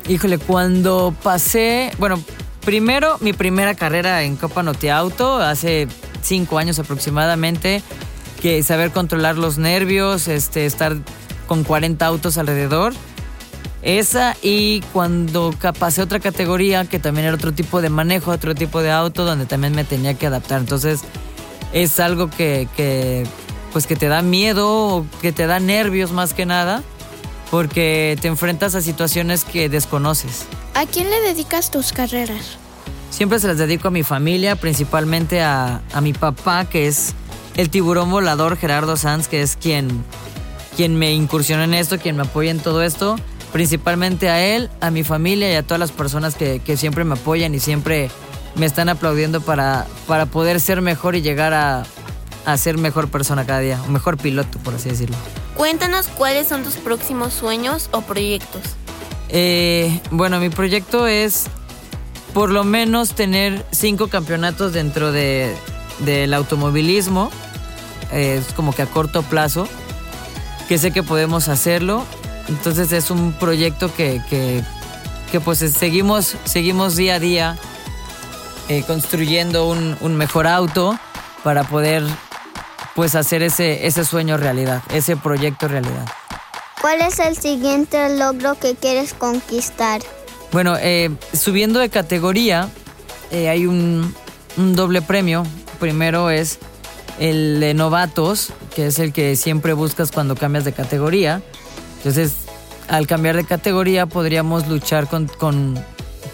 Híjole, 0.08 0.38
cuando 0.38 1.12
pasé, 1.24 1.90
bueno, 1.98 2.22
primero 2.64 3.16
mi 3.18 3.32
primera 3.32 3.74
carrera 3.74 4.22
en 4.22 4.36
Copa 4.36 4.62
Noti 4.62 4.88
Auto, 4.88 5.38
hace 5.38 5.88
cinco 6.22 6.58
años 6.58 6.78
aproximadamente, 6.78 7.82
que 8.40 8.62
saber 8.62 8.92
controlar 8.92 9.36
los 9.36 9.58
nervios, 9.58 10.28
este, 10.28 10.64
estar 10.64 10.96
con 11.48 11.64
40 11.64 12.06
autos 12.06 12.38
alrededor. 12.38 12.92
Esa 13.82 14.36
y 14.42 14.80
cuando 14.92 15.52
pasé 15.78 16.02
otra 16.02 16.20
categoría 16.20 16.84
que 16.84 17.00
también 17.00 17.26
era 17.26 17.34
otro 17.34 17.52
tipo 17.52 17.82
de 17.82 17.90
manejo, 17.90 18.30
otro 18.30 18.54
tipo 18.54 18.80
de 18.80 18.92
auto 18.92 19.24
donde 19.24 19.44
también 19.44 19.74
me 19.74 19.84
tenía 19.84 20.14
que 20.14 20.26
adaptar. 20.26 20.60
Entonces 20.60 21.00
es 21.72 21.98
algo 21.98 22.30
que, 22.30 23.26
pues 23.72 23.86
que 23.86 23.96
te 23.96 24.06
da 24.06 24.22
miedo, 24.22 25.04
que 25.20 25.32
te 25.32 25.46
da 25.46 25.58
nervios 25.58 26.12
más 26.12 26.32
que 26.32 26.46
nada, 26.46 26.82
porque 27.50 28.16
te 28.20 28.28
enfrentas 28.28 28.76
a 28.76 28.82
situaciones 28.82 29.44
que 29.44 29.68
desconoces. 29.68 30.46
¿A 30.74 30.86
quién 30.86 31.10
le 31.10 31.20
dedicas 31.20 31.70
tus 31.72 31.92
carreras? 31.92 32.58
Siempre 33.10 33.40
se 33.40 33.48
las 33.48 33.58
dedico 33.58 33.88
a 33.88 33.90
mi 33.90 34.04
familia, 34.04 34.54
principalmente 34.56 35.42
a, 35.42 35.82
mi 36.00 36.12
papá, 36.12 36.66
que 36.66 36.86
es 36.86 37.14
el 37.56 37.68
tiburón 37.68 38.10
volador 38.10 38.56
Gerardo 38.56 38.96
Sanz, 38.96 39.28
que 39.28 39.42
es 39.42 39.56
quien, 39.56 40.04
quien 40.76 40.96
me 40.96 41.12
incursiona 41.12 41.64
en 41.64 41.74
esto, 41.74 41.98
quien 41.98 42.16
me 42.16 42.22
apoya 42.22 42.50
en 42.50 42.60
todo 42.60 42.82
esto. 42.82 43.16
Principalmente 43.52 44.30
a 44.30 44.44
él, 44.44 44.70
a 44.80 44.90
mi 44.90 45.04
familia 45.04 45.52
y 45.52 45.56
a 45.56 45.62
todas 45.62 45.78
las 45.78 45.92
personas 45.92 46.34
que, 46.34 46.60
que 46.60 46.76
siempre 46.76 47.04
me 47.04 47.14
apoyan 47.14 47.54
y 47.54 47.60
siempre 47.60 48.10
me 48.54 48.66
están 48.66 48.88
aplaudiendo 48.88 49.40
para, 49.40 49.86
para 50.06 50.26
poder 50.26 50.60
ser 50.60 50.82
mejor 50.82 51.16
y 51.16 51.22
llegar 51.22 51.54
a, 51.54 51.84
ser 52.56 52.76
mejor 52.76 53.08
persona 53.08 53.46
cada 53.46 53.60
día, 53.60 53.80
un 53.86 53.92
mejor 53.92 54.16
piloto, 54.16 54.58
por 54.58 54.74
así 54.74 54.88
decirlo. 54.88 55.16
Cuéntanos 55.56 56.08
cuáles 56.08 56.48
son 56.48 56.64
tus 56.64 56.74
próximos 56.74 57.32
sueños 57.32 57.88
o 57.92 58.00
proyectos. 58.02 58.62
Eh, 59.28 60.00
bueno, 60.10 60.40
mi 60.40 60.50
proyecto 60.50 61.06
es 61.06 61.46
por 62.34 62.50
lo 62.50 62.64
menos 62.64 63.14
tener 63.14 63.64
cinco 63.70 64.08
campeonatos 64.08 64.72
dentro 64.72 65.12
de, 65.12 65.54
del 66.00 66.34
automovilismo. 66.34 67.30
es 68.12 68.52
como 68.54 68.74
que 68.74 68.82
a 68.82 68.86
corto 68.86 69.22
plazo, 69.22 69.68
que 70.68 70.78
sé 70.78 70.90
que 70.90 71.02
podemos 71.02 71.48
hacerlo. 71.48 72.04
Entonces 72.52 72.92
es 72.92 73.10
un 73.10 73.32
proyecto 73.32 73.92
que, 73.94 74.20
que, 74.28 74.62
que 75.30 75.40
pues 75.40 75.58
seguimos, 75.58 76.36
seguimos 76.44 76.96
día 76.96 77.14
a 77.14 77.18
día 77.18 77.56
eh, 78.68 78.84
construyendo 78.86 79.68
un, 79.68 80.16
mejor 80.16 80.46
auto 80.46 80.98
para 81.42 81.64
poder 81.64 82.04
pues 82.94 83.14
hacer 83.14 83.42
ese, 83.42 83.86
ese 83.86 84.04
sueño 84.04 84.36
realidad, 84.36 84.82
ese 84.92 85.16
proyecto 85.16 85.66
realidad. 85.66 86.06
¿Cuál 86.82 87.00
es 87.00 87.18
el 87.20 87.38
siguiente 87.38 88.18
logro 88.18 88.54
que 88.56 88.74
quieres 88.74 89.14
conquistar? 89.14 90.02
Bueno, 90.52 90.76
eh, 90.78 91.10
subiendo 91.32 91.80
de 91.80 91.88
categoría 91.88 92.68
eh, 93.30 93.48
hay 93.48 93.64
un, 93.64 94.14
un, 94.58 94.76
doble 94.76 95.00
premio. 95.00 95.44
Primero 95.80 96.28
es 96.28 96.58
el 97.18 97.60
de 97.60 97.72
novatos, 97.72 98.52
que 98.74 98.88
es 98.88 98.98
el 98.98 99.14
que 99.14 99.36
siempre 99.36 99.72
buscas 99.72 100.12
cuando 100.12 100.36
cambias 100.36 100.66
de 100.66 100.72
categoría. 100.72 101.40
Entonces, 101.96 102.41
al 102.92 103.06
cambiar 103.06 103.36
de 103.36 103.44
categoría 103.44 104.04
podríamos 104.04 104.68
luchar 104.68 105.08
con, 105.08 105.26
con 105.26 105.82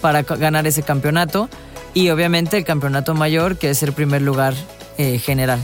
para 0.00 0.22
ganar 0.22 0.66
ese 0.66 0.82
campeonato 0.82 1.48
y 1.94 2.10
obviamente 2.10 2.56
el 2.56 2.64
campeonato 2.64 3.14
mayor, 3.14 3.58
que 3.58 3.70
es 3.70 3.84
el 3.84 3.92
primer 3.92 4.22
lugar 4.22 4.54
eh, 4.98 5.20
general. 5.20 5.60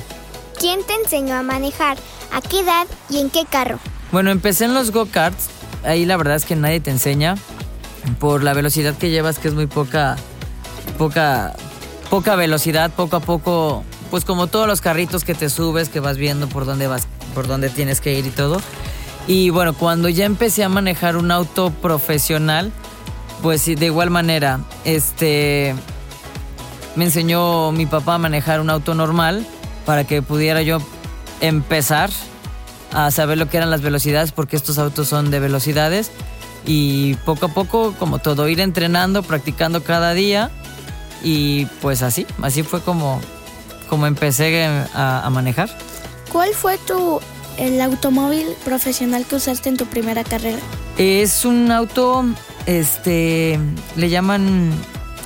¿Quién 0.56 0.86
te 0.86 0.94
enseñó 0.94 1.34
a 1.34 1.42
manejar? 1.42 1.98
¿A 2.32 2.40
qué 2.40 2.60
edad 2.60 2.86
y 3.10 3.18
en 3.18 3.28
qué 3.28 3.44
carro? 3.44 3.80
Bueno, 4.12 4.30
empecé 4.30 4.66
en 4.66 4.74
los 4.74 4.92
go-karts. 4.92 5.48
Ahí 5.82 6.06
la 6.06 6.16
verdad 6.16 6.36
es 6.36 6.44
que 6.44 6.54
nadie 6.54 6.78
te 6.78 6.92
enseña 6.92 7.34
por 8.20 8.44
la 8.44 8.54
velocidad 8.54 8.94
que 8.94 9.10
llevas, 9.10 9.40
que 9.40 9.48
es 9.48 9.54
muy 9.54 9.66
poca, 9.66 10.14
poca, 10.96 11.54
poca 12.08 12.36
velocidad, 12.36 12.92
poco 12.92 13.16
a 13.16 13.20
poco, 13.20 13.82
pues 14.12 14.24
como 14.24 14.46
todos 14.46 14.68
los 14.68 14.80
carritos 14.80 15.24
que 15.24 15.34
te 15.34 15.50
subes, 15.50 15.88
que 15.88 15.98
vas 15.98 16.18
viendo 16.18 16.48
por 16.48 16.66
dónde 16.66 16.86
vas, 16.86 17.08
por 17.34 17.48
dónde 17.48 17.68
tienes 17.68 18.00
que 18.00 18.16
ir 18.16 18.26
y 18.26 18.30
todo. 18.30 18.60
Y 19.26 19.50
bueno, 19.50 19.72
cuando 19.72 20.08
ya 20.08 20.26
empecé 20.26 20.64
a 20.64 20.68
manejar 20.68 21.16
un 21.16 21.30
auto 21.30 21.70
profesional, 21.70 22.72
pues 23.42 23.64
de 23.64 23.86
igual 23.86 24.10
manera, 24.10 24.60
este, 24.84 25.74
me 26.94 27.06
enseñó 27.06 27.72
mi 27.72 27.86
papá 27.86 28.14
a 28.16 28.18
manejar 28.18 28.60
un 28.60 28.70
auto 28.70 28.94
normal 28.94 29.46
para 29.86 30.04
que 30.04 30.22
pudiera 30.22 30.62
yo 30.62 30.78
empezar 31.40 32.10
a 32.92 33.10
saber 33.10 33.38
lo 33.38 33.48
que 33.48 33.56
eran 33.56 33.70
las 33.70 33.80
velocidades 33.80 34.32
porque 34.32 34.56
estos 34.56 34.78
autos 34.78 35.08
son 35.08 35.30
de 35.30 35.40
velocidades 35.40 36.10
y 36.66 37.14
poco 37.24 37.46
a 37.46 37.48
poco 37.48 37.92
como 37.98 38.18
todo 38.18 38.48
ir 38.48 38.60
entrenando, 38.60 39.22
practicando 39.22 39.82
cada 39.82 40.14
día 40.14 40.50
y 41.22 41.66
pues 41.80 42.02
así, 42.02 42.26
así 42.42 42.62
fue 42.62 42.80
como, 42.82 43.20
como 43.88 44.06
empecé 44.06 44.64
a, 44.94 45.26
a 45.26 45.30
manejar. 45.30 45.70
¿Cuál 46.30 46.52
fue 46.54 46.78
tu 46.78 47.20
el 47.58 47.80
automóvil 47.80 48.46
profesional 48.64 49.24
que 49.24 49.36
usaste 49.36 49.68
en 49.68 49.76
tu 49.76 49.86
primera 49.86 50.24
carrera? 50.24 50.58
Es 50.98 51.44
un 51.44 51.70
auto, 51.70 52.24
este, 52.66 53.58
le 53.96 54.08
llaman 54.08 54.72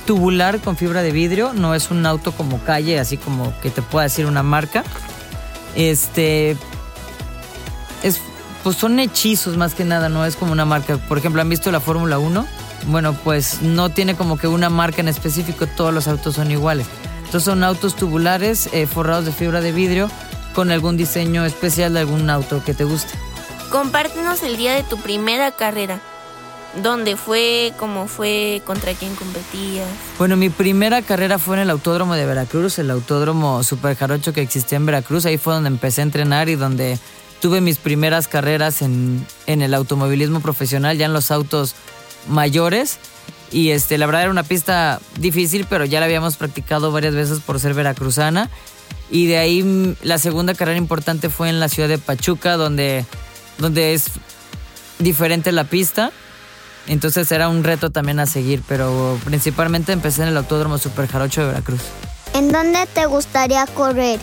tubular 0.05 0.59
con 0.59 0.75
fibra 0.75 1.01
de 1.01 1.11
vidrio, 1.11 1.53
no 1.53 1.75
es 1.75 1.91
un 1.91 2.05
auto 2.05 2.31
como 2.31 2.59
calle, 2.63 2.99
así 2.99 3.17
como 3.17 3.53
que 3.61 3.69
te 3.69 3.81
pueda 3.81 4.03
decir 4.03 4.25
una 4.25 4.43
marca. 4.43 4.83
Este 5.75 6.57
es 8.03 8.19
pues 8.63 8.75
son 8.75 8.99
hechizos 8.99 9.55
más 9.55 9.73
que 9.73 9.85
nada, 9.85 10.09
no 10.09 10.25
es 10.25 10.35
como 10.35 10.51
una 10.51 10.65
marca. 10.65 10.97
Por 10.97 11.17
ejemplo, 11.17 11.41
¿han 11.41 11.49
visto 11.49 11.71
la 11.71 11.79
Fórmula 11.79 12.19
1? 12.19 12.45
Bueno, 12.87 13.13
pues 13.13 13.61
no 13.61 13.89
tiene 13.89 14.15
como 14.15 14.37
que 14.37 14.47
una 14.47 14.69
marca 14.69 15.01
en 15.01 15.07
específico, 15.07 15.67
todos 15.67 15.93
los 15.93 16.07
autos 16.07 16.35
son 16.35 16.51
iguales. 16.51 16.87
Entonces 17.19 17.43
son 17.43 17.63
autos 17.63 17.95
tubulares 17.95 18.69
eh, 18.73 18.87
forrados 18.87 19.25
de 19.25 19.31
fibra 19.31 19.61
de 19.61 19.71
vidrio 19.71 20.09
con 20.59 20.71
algún 20.71 20.97
diseño 20.97 21.45
especial 21.45 21.93
de 21.93 22.01
algún 22.01 22.29
auto 22.29 22.61
que 22.65 22.73
te 22.73 22.83
guste. 22.83 23.13
Compártenos 23.71 24.43
el 24.43 24.57
día 24.57 24.75
de 24.75 24.83
tu 24.83 24.97
primera 24.97 25.51
carrera. 25.51 26.01
¿Dónde 26.83 27.15
fue? 27.15 27.71
¿Cómo 27.79 28.09
fue? 28.09 28.61
¿Contra 28.65 28.93
quién 28.93 29.15
competías? 29.15 29.87
Bueno, 30.17 30.35
mi 30.35 30.49
primera 30.49 31.01
carrera 31.01 31.39
fue 31.39 31.55
en 31.55 31.61
el 31.61 31.69
Autódromo 31.69 32.13
de 32.15 32.25
Veracruz, 32.25 32.77
el 32.77 32.91
Autódromo 32.91 33.63
Super 33.63 33.95
Jarocho 33.95 34.33
que 34.33 34.41
existía 34.41 34.75
en 34.75 34.85
Veracruz. 34.85 35.25
Ahí 35.25 35.37
fue 35.37 35.53
donde 35.53 35.69
empecé 35.69 36.01
a 36.01 36.03
entrenar 36.03 36.49
y 36.49 36.55
donde 36.55 36.99
tuve 37.39 37.61
mis 37.61 37.77
primeras 37.77 38.27
carreras 38.27 38.81
en, 38.81 39.25
en 39.45 39.61
el 39.61 39.73
automovilismo 39.73 40.41
profesional, 40.41 40.97
ya 40.97 41.05
en 41.05 41.13
los 41.13 41.31
autos 41.31 41.73
mayores. 42.27 42.99
Y 43.49 43.69
este, 43.69 43.97
la 43.97 44.07
verdad 44.07 44.23
era 44.23 44.31
una 44.31 44.43
pista 44.43 44.99
difícil, 45.17 45.65
pero 45.69 45.85
ya 45.85 46.01
la 46.01 46.07
habíamos 46.07 46.35
practicado 46.35 46.91
varias 46.91 47.15
veces 47.15 47.39
por 47.39 47.61
ser 47.61 47.73
veracruzana. 47.75 48.49
Y 49.11 49.27
de 49.27 49.37
ahí 49.37 49.63
mm, 49.63 49.95
la 50.03 50.17
segunda 50.17 50.53
carrera 50.53 50.77
importante 50.77 51.29
fue 51.29 51.49
en 51.49 51.59
la 51.59 51.69
ciudad 51.69 51.89
de 51.89 51.97
Pachuca, 51.97 52.57
donde, 52.57 53.05
donde 53.57 53.93
es 53.93 54.05
diferente 54.99 55.51
la 55.51 55.63
pista. 55.63 56.11
Entonces 56.87 57.31
era 57.31 57.49
un 57.49 57.63
reto 57.63 57.91
también 57.91 58.19
a 58.19 58.25
seguir, 58.25 58.63
pero 58.67 59.17
principalmente 59.23 59.91
empecé 59.91 60.23
en 60.23 60.29
el 60.29 60.37
Autódromo 60.37 60.77
Super 60.77 61.07
Jarocho 61.07 61.41
de 61.41 61.47
Veracruz. 61.47 61.81
¿En 62.33 62.51
dónde 62.51 62.87
te 62.93 63.05
gustaría 63.05 63.65
correr? 63.67 64.19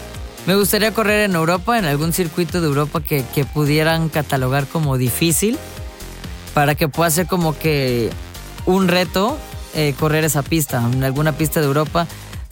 Me 0.46 0.54
gustaría 0.54 0.92
correr 0.92 1.28
en 1.28 1.34
Europa, 1.34 1.78
en 1.78 1.84
algún 1.84 2.12
circuito 2.12 2.60
de 2.60 2.68
Europa 2.68 3.00
que, 3.00 3.24
que 3.34 3.44
pudieran 3.44 4.08
catalogar 4.08 4.66
como 4.66 4.96
difícil, 4.96 5.58
para 6.54 6.74
que 6.74 6.88
pueda 6.88 7.10
ser 7.10 7.26
como 7.26 7.58
que 7.58 8.10
un 8.64 8.88
reto 8.88 9.36
eh, 9.74 9.94
correr 9.98 10.24
esa 10.24 10.42
pista. 10.42 10.82
En 10.92 11.04
alguna 11.04 11.32
pista 11.32 11.60
de 11.60 11.66
Europa 11.66 12.06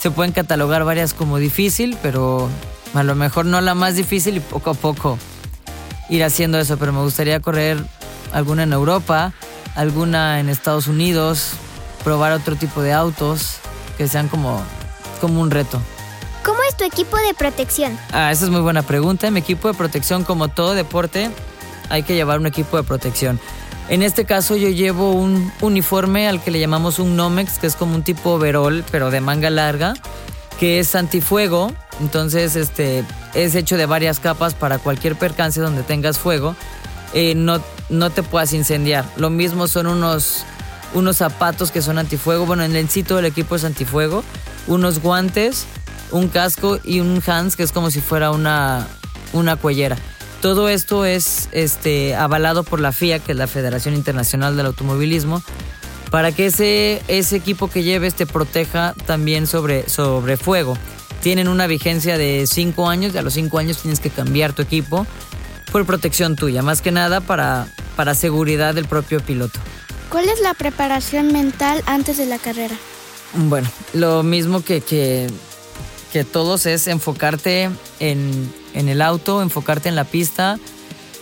se 0.04 0.10
pueden 0.10 0.32
catalogar 0.32 0.84
varias 0.84 1.14
como 1.14 1.38
difícil, 1.38 1.96
pero 2.02 2.50
a 2.92 3.02
lo 3.02 3.14
mejor 3.14 3.46
no 3.46 3.62
la 3.62 3.74
más 3.74 3.96
difícil 3.96 4.36
y 4.36 4.40
poco 4.40 4.68
a 4.68 4.74
poco 4.74 5.18
ir 6.10 6.22
haciendo 6.22 6.58
eso. 6.58 6.76
Pero 6.76 6.92
me 6.92 7.00
gustaría 7.00 7.40
correr 7.40 7.82
alguna 8.30 8.64
en 8.64 8.74
Europa, 8.74 9.32
alguna 9.74 10.40
en 10.40 10.50
Estados 10.50 10.88
Unidos, 10.88 11.52
probar 12.04 12.32
otro 12.32 12.54
tipo 12.54 12.82
de 12.82 12.92
autos 12.92 13.60
que 13.96 14.06
sean 14.06 14.28
como, 14.28 14.62
como 15.22 15.40
un 15.40 15.50
reto. 15.50 15.80
¿Cómo 16.44 16.58
es 16.68 16.76
tu 16.76 16.84
equipo 16.84 17.16
de 17.16 17.32
protección? 17.32 17.98
Ah, 18.12 18.30
esa 18.30 18.44
es 18.44 18.50
muy 18.50 18.60
buena 18.60 18.82
pregunta. 18.82 19.30
Mi 19.30 19.40
equipo 19.40 19.68
de 19.68 19.74
protección, 19.74 20.22
como 20.22 20.48
todo 20.48 20.74
deporte, 20.74 21.30
hay 21.88 22.02
que 22.02 22.14
llevar 22.14 22.40
un 22.40 22.46
equipo 22.46 22.76
de 22.76 22.82
protección. 22.82 23.40
En 23.88 24.02
este 24.02 24.24
caso 24.24 24.56
yo 24.56 24.70
llevo 24.70 25.12
un 25.12 25.52
uniforme 25.60 26.26
al 26.26 26.42
que 26.42 26.50
le 26.50 26.58
llamamos 26.58 26.98
un 26.98 27.16
Nomex, 27.16 27.58
que 27.58 27.66
es 27.66 27.76
como 27.76 27.94
un 27.94 28.02
tipo 28.02 28.30
overall, 28.30 28.82
pero 28.90 29.10
de 29.10 29.20
manga 29.20 29.50
larga, 29.50 29.94
que 30.58 30.78
es 30.78 30.94
antifuego. 30.94 31.72
Entonces, 32.00 32.56
este, 32.56 33.04
es 33.34 33.54
hecho 33.54 33.76
de 33.76 33.86
varias 33.86 34.20
capas 34.20 34.54
para 34.54 34.78
cualquier 34.78 35.16
percance 35.16 35.60
donde 35.60 35.82
tengas 35.82 36.18
fuego, 36.18 36.56
eh, 37.12 37.34
no, 37.36 37.60
no 37.90 38.10
te 38.10 38.22
puedas 38.22 38.52
incendiar. 38.54 39.04
Lo 39.16 39.30
mismo 39.30 39.68
son 39.68 39.86
unos, 39.86 40.44
unos 40.94 41.18
zapatos 41.18 41.70
que 41.70 41.82
son 41.82 41.98
antifuego. 41.98 42.46
Bueno, 42.46 42.64
en 42.64 42.74
el 42.74 42.88
sitio 42.88 43.16
del 43.16 43.26
equipo 43.26 43.54
es 43.54 43.64
antifuego. 43.64 44.24
Unos 44.66 45.00
guantes, 45.00 45.66
un 46.10 46.28
casco 46.28 46.80
y 46.82 47.00
un 47.00 47.22
hands, 47.24 47.54
que 47.54 47.62
es 47.62 47.70
como 47.70 47.90
si 47.90 48.00
fuera 48.00 48.30
una, 48.30 48.88
una 49.32 49.56
cuellera. 49.56 49.96
Todo 50.44 50.68
esto 50.68 51.06
es 51.06 51.48
este, 51.52 52.14
avalado 52.14 52.64
por 52.64 52.78
la 52.78 52.92
FIA, 52.92 53.18
que 53.18 53.32
es 53.32 53.38
la 53.38 53.46
Federación 53.46 53.94
Internacional 53.94 54.58
del 54.58 54.66
Automovilismo, 54.66 55.42
para 56.10 56.32
que 56.32 56.44
ese, 56.44 57.00
ese 57.08 57.36
equipo 57.36 57.70
que 57.70 57.82
lleves 57.82 58.14
te 58.14 58.26
proteja 58.26 58.94
también 59.06 59.46
sobre, 59.46 59.88
sobre 59.88 60.36
fuego. 60.36 60.76
Tienen 61.22 61.48
una 61.48 61.66
vigencia 61.66 62.18
de 62.18 62.46
5 62.46 62.90
años 62.90 63.14
y 63.14 63.16
a 63.16 63.22
los 63.22 63.32
5 63.32 63.58
años 63.58 63.78
tienes 63.78 64.00
que 64.00 64.10
cambiar 64.10 64.52
tu 64.52 64.60
equipo 64.60 65.06
por 65.72 65.86
protección 65.86 66.36
tuya, 66.36 66.60
más 66.62 66.82
que 66.82 66.92
nada 66.92 67.22
para, 67.22 67.66
para 67.96 68.14
seguridad 68.14 68.74
del 68.74 68.84
propio 68.84 69.20
piloto. 69.20 69.58
¿Cuál 70.10 70.28
es 70.28 70.42
la 70.42 70.52
preparación 70.52 71.32
mental 71.32 71.82
antes 71.86 72.18
de 72.18 72.26
la 72.26 72.36
carrera? 72.36 72.76
Bueno, 73.32 73.66
lo 73.94 74.22
mismo 74.22 74.62
que, 74.62 74.82
que, 74.82 75.26
que 76.12 76.22
todos 76.22 76.66
es 76.66 76.86
enfocarte 76.86 77.70
en, 77.98 78.52
en 78.74 78.88
el 78.88 79.00
auto, 79.00 79.42
enfocarte 79.42 79.88
en 79.88 79.96
la 79.96 80.04
pista, 80.04 80.58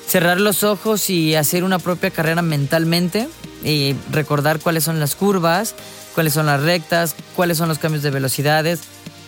cerrar 0.06 0.40
los 0.40 0.64
ojos 0.64 1.10
y 1.10 1.34
hacer 1.36 1.64
una 1.64 1.78
propia 1.78 2.10
carrera 2.10 2.42
mentalmente 2.42 3.28
y 3.64 3.94
recordar 4.10 4.58
cuáles 4.58 4.84
son 4.84 4.98
las 4.98 5.14
curvas, 5.14 5.74
cuáles 6.14 6.32
son 6.32 6.46
las 6.46 6.62
rectas, 6.62 7.14
cuáles 7.36 7.58
son 7.58 7.68
los 7.68 7.78
cambios 7.78 8.02
de 8.02 8.10
velocidades, 8.10 8.80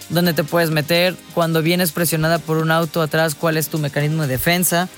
dónde 0.09 0.33
te 0.33 0.45
puedes 0.45 0.71
meter, 0.71 1.17
cuando 1.35 1.63
vienes 1.63 1.93
presionada 1.93 2.39
por 2.39 2.59
un 2.59 2.71
auto 2.71 3.01
atrás, 3.01 3.35
cuál 3.35 3.57
es 3.57 3.69
tu 3.69 3.79
mecanismo 3.79 4.23
de 4.23 4.29
defensa, 4.29 4.89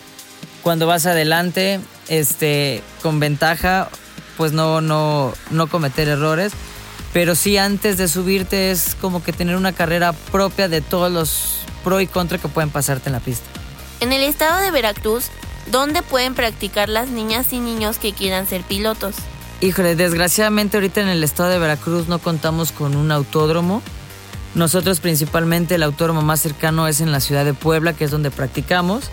cuando 0.63 0.87
vas 0.87 1.07
adelante, 1.07 1.81
este, 2.09 2.83
con 3.03 3.21
ventaja, 3.21 3.91
pues 4.37 4.53
no, 4.53 4.81
no, 4.81 5.33
no 5.51 5.67
cometer 5.69 6.09
errores 6.09 6.53
pero 7.17 7.35
sí 7.35 7.57
antes 7.57 7.97
de 7.97 8.09
subirte 8.09 8.71
es 8.71 8.95
como 9.01 9.23
que 9.23 9.33
tener 9.33 9.57
una 9.57 9.73
carrera 9.73 10.13
propia 10.13 10.69
de 10.69 10.83
todos 10.83 11.11
los 11.11 11.56
pro 11.87 12.01
y 12.01 12.09
contra 12.09 12.39
que 12.39 12.49
pueden 12.49 12.71
pasarte 12.71 13.09
en 13.09 13.13
la 13.13 13.21
pista. 13.21 13.47
En 14.01 14.13
el 14.13 14.23
estado 14.25 14.61
de 14.61 14.73
Veracruz, 14.73 15.27
¿dónde 15.71 16.03
pueden 16.03 16.35
practicar 16.35 16.89
las 16.89 17.11
niñas 17.11 17.53
y 17.53 17.61
niños 17.61 17.99
que 17.99 18.13
quieran 18.13 18.49
ser 18.49 18.63
pilotos? 18.63 19.15
Híjole, 19.61 19.95
desgraciadamente 19.95 20.79
ahorita 20.79 21.01
en 21.01 21.09
el 21.09 21.23
estado 21.23 21.49
de 21.49 21.61
Veracruz 21.61 22.09
no 22.09 22.19
contamos 22.19 22.73
con 22.73 22.97
un 22.97 23.13
autódromo. 23.13 23.83
Nosotros 24.57 24.99
principalmente 24.99 25.77
el 25.77 25.85
autódromo 25.85 26.23
más 26.23 26.41
cercano 26.41 26.89
es 26.89 27.01
en 27.01 27.13
la 27.13 27.21
ciudad 27.21 27.45
de 27.45 27.55
Puebla, 27.55 27.93
que 27.93 28.05
es 28.05 28.11
donde 28.11 28.33
practicamos. 28.33 29.05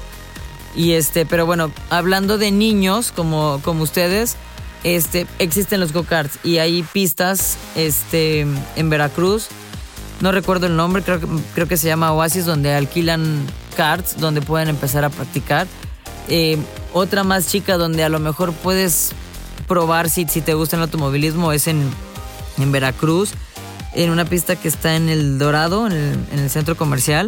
Y 0.76 0.94
este, 0.94 1.28
pero 1.28 1.46
bueno, 1.46 1.72
hablando 1.92 2.40
de 2.40 2.50
niños 2.50 3.12
como, 3.12 3.62
como 3.64 3.84
ustedes, 3.84 4.36
este, 4.84 5.28
existen 5.38 5.80
los 5.80 5.94
go-karts 5.94 6.40
y 6.44 6.58
hay 6.58 6.82
pistas 6.82 7.56
este, 7.76 8.48
en 8.76 8.90
Veracruz. 8.90 9.50
No 10.24 10.32
recuerdo 10.32 10.68
el 10.68 10.78
nombre, 10.78 11.04
creo, 11.04 11.20
creo 11.54 11.68
que 11.68 11.76
se 11.76 11.88
llama 11.88 12.14
Oasis, 12.14 12.46
donde 12.46 12.74
alquilan 12.74 13.46
karts, 13.76 14.16
donde 14.22 14.42
pueden 14.42 14.70
empezar 14.70 15.04
a 15.04 15.10
practicar. 15.10 15.68
Eh, 16.30 16.58
otra 16.94 17.26
más 17.26 17.48
chica 17.48 17.76
donde 17.76 18.06
a 18.06 18.08
lo 18.10 18.20
mejor 18.20 18.54
puedes 18.54 19.12
probar 19.68 20.10
si, 20.10 20.26
si 20.30 20.40
te 20.40 20.54
gusta 20.54 20.78
el 20.78 20.84
automovilismo 20.84 21.52
es 21.52 21.68
en, 21.68 21.90
en 22.58 22.72
Veracruz, 22.72 23.32
en 23.96 24.12
una 24.12 24.24
pista 24.24 24.56
que 24.56 24.70
está 24.70 24.96
en 24.96 25.10
el 25.10 25.38
Dorado, 25.40 25.88
en 25.88 25.92
el, 25.92 26.18
en 26.32 26.40
el 26.40 26.50
centro 26.50 26.78
comercial. 26.78 27.28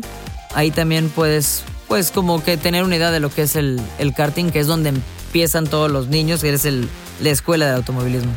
Ahí 0.54 0.72
también 0.72 1.10
puedes, 1.10 1.66
pues 1.90 2.12
como 2.12 2.46
que 2.46 2.56
tener 2.56 2.86
una 2.86 2.96
idea 2.96 3.12
de 3.12 3.20
lo 3.20 3.30
que 3.30 3.42
es 3.42 3.58
el, 3.58 3.82
el 4.00 4.14
karting, 4.14 4.52
que 4.52 4.62
es 4.62 4.68
donde 4.68 4.88
empiezan 4.88 5.68
todos 5.68 5.92
los 5.92 6.08
niños, 6.08 6.40
que 6.40 6.54
es 6.54 6.64
el, 6.64 6.88
la 7.20 7.32
escuela 7.32 7.66
de 7.66 7.74
automovilismo. 7.74 8.32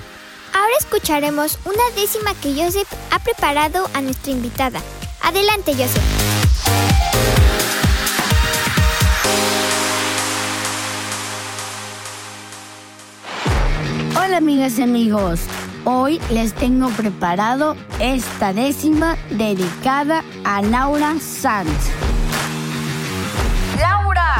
Escucharemos 0.79 1.59
una 1.65 1.83
décima 1.97 2.35
que 2.41 2.55
Joseph 2.55 2.89
ha 3.11 3.19
preparado 3.19 3.91
a 3.95 4.01
nuestra 4.01 4.31
invitada. 4.31 4.81
Adelante, 5.23 5.73
Joseph. 5.73 6.03
Hola 14.17 14.37
amigas 14.37 14.79
y 14.79 14.83
amigos, 14.83 15.41
hoy 15.85 16.21
les 16.31 16.55
tengo 16.55 16.91
preparado 16.91 17.77
esta 17.99 18.53
décima 18.53 19.17
dedicada 19.31 20.23
a 20.45 20.63
Laura 20.63 21.17
Sanz. 21.19 21.89
Laura, 23.81 24.37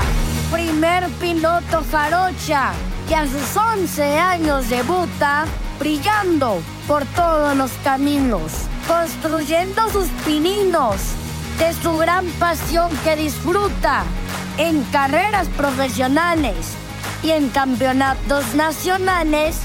primer 0.53 1.09
piloto 1.21 1.85
jarocha 1.91 2.73
que 3.09 3.17
a 3.17 3.27
sus 3.27 3.57
11 3.57 4.19
años 4.19 4.69
debuta 4.69 5.47
brillando 5.79 6.61
por 6.87 7.05
todos 7.07 7.57
los 7.57 7.71
caminos, 7.85 8.53
construyendo 8.87 9.89
sus 9.91 10.09
pininos 10.25 10.97
de 11.59 11.73
su 11.75 11.97
gran 11.97 12.27
pasión 12.39 12.91
que 13.05 13.17
disfruta 13.17 14.05
en 14.57 14.83
carreras 14.85 15.47
profesionales 15.57 16.75
y 17.23 17.31
en 17.31 17.49
campeonatos 17.49 18.55
nacionales, 18.55 19.57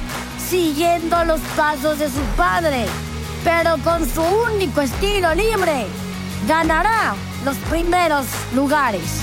siguiendo 0.49 1.23
los 1.26 1.39
pasos 1.56 1.99
de 1.99 2.08
su 2.08 2.21
padre, 2.38 2.86
pero 3.43 3.78
con 3.80 4.08
su 4.10 4.21
único 4.21 4.82
estilo 4.82 5.34
libre, 5.34 5.88
ganará 6.47 7.15
los 7.45 7.58
primeros 7.69 8.26
lugares. 8.54 9.21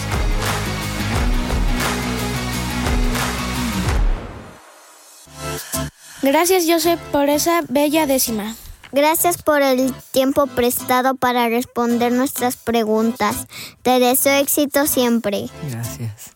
Gracias, 6.22 6.64
Joseph, 6.68 7.00
por 7.12 7.30
esa 7.30 7.62
bella 7.68 8.06
décima. 8.06 8.54
Gracias 8.92 9.42
por 9.42 9.62
el 9.62 9.94
tiempo 10.10 10.46
prestado 10.48 11.14
para 11.14 11.48
responder 11.48 12.12
nuestras 12.12 12.56
preguntas. 12.56 13.46
Te 13.82 13.98
deseo 14.00 14.38
éxito 14.38 14.86
siempre. 14.86 15.46
Gracias. 15.70 16.32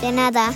De 0.00 0.10
nada. 0.10 0.52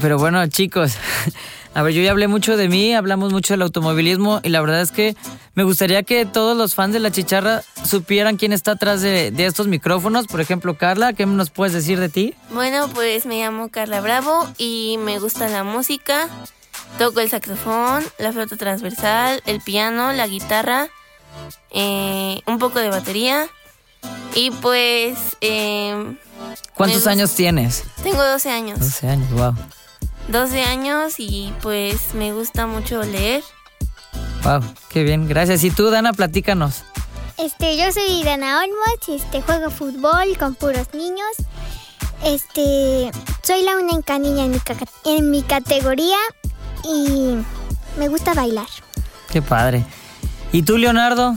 Pero 0.00 0.18
bueno, 0.18 0.44
chicos, 0.48 0.94
a 1.74 1.82
ver, 1.82 1.92
yo 1.92 2.02
ya 2.02 2.10
hablé 2.10 2.26
mucho 2.26 2.56
de 2.56 2.68
mí, 2.68 2.94
hablamos 2.94 3.32
mucho 3.32 3.54
del 3.54 3.62
automovilismo 3.62 4.40
y 4.42 4.48
la 4.48 4.60
verdad 4.62 4.80
es 4.80 4.90
que 4.90 5.14
me 5.54 5.62
gustaría 5.62 6.02
que 6.02 6.26
todos 6.26 6.56
los 6.56 6.74
fans 6.74 6.94
de 6.94 7.00
la 7.00 7.12
chicharra 7.12 7.62
supieran 7.84 8.36
quién 8.36 8.52
está 8.52 8.72
atrás 8.72 9.02
de, 9.02 9.30
de 9.30 9.46
estos 9.46 9.68
micrófonos. 9.68 10.26
Por 10.26 10.40
ejemplo, 10.40 10.76
Carla, 10.76 11.12
¿qué 11.12 11.26
nos 11.26 11.50
puedes 11.50 11.72
decir 11.74 12.00
de 12.00 12.08
ti? 12.08 12.34
Bueno, 12.50 12.88
pues 12.92 13.26
me 13.26 13.38
llamo 13.38 13.68
Carla 13.68 14.00
Bravo 14.00 14.48
y 14.58 14.96
me 15.04 15.20
gusta 15.20 15.48
la 15.48 15.62
música 15.62 16.28
Toco 16.98 17.20
el 17.20 17.30
saxofón, 17.30 18.04
la 18.18 18.32
flauta 18.32 18.56
transversal, 18.56 19.42
el 19.46 19.60
piano, 19.60 20.12
la 20.12 20.26
guitarra, 20.26 20.88
eh, 21.70 22.40
un 22.46 22.58
poco 22.58 22.78
de 22.78 22.88
batería. 22.88 23.48
Y 24.34 24.50
pues... 24.50 25.18
Eh, 25.40 26.16
¿Cuántos 26.74 27.06
años 27.06 27.34
tienes? 27.34 27.84
Tengo 28.02 28.22
12 28.22 28.50
años. 28.50 28.78
12 28.78 29.08
años, 29.08 29.30
wow. 29.32 29.54
12 30.28 30.62
años 30.62 31.14
y 31.18 31.52
pues 31.62 32.14
me 32.14 32.32
gusta 32.32 32.66
mucho 32.66 33.02
leer. 33.02 33.42
Wow, 34.44 34.62
qué 34.88 35.02
bien, 35.02 35.28
gracias. 35.28 35.64
¿Y 35.64 35.70
tú, 35.70 35.90
Dana, 35.90 36.12
platícanos? 36.12 36.84
Este, 37.38 37.76
yo 37.76 37.90
soy 37.92 38.22
Dana 38.22 38.60
Olmos, 38.60 39.08
este, 39.08 39.42
juego 39.42 39.70
fútbol 39.70 40.36
con 40.38 40.54
puros 40.54 40.92
niños. 40.94 41.30
Este, 42.24 43.10
soy 43.42 43.62
la 43.62 43.76
única 43.76 44.18
niña 44.18 44.44
en 44.44 44.52
mi, 44.52 44.60
en 45.04 45.30
mi 45.30 45.42
categoría 45.42 46.16
y 46.84 47.36
me 47.98 48.08
gusta 48.08 48.34
bailar. 48.34 48.66
Qué 49.30 49.42
padre. 49.42 49.84
¿Y 50.52 50.62
tú, 50.62 50.76
Leonardo? 50.76 51.36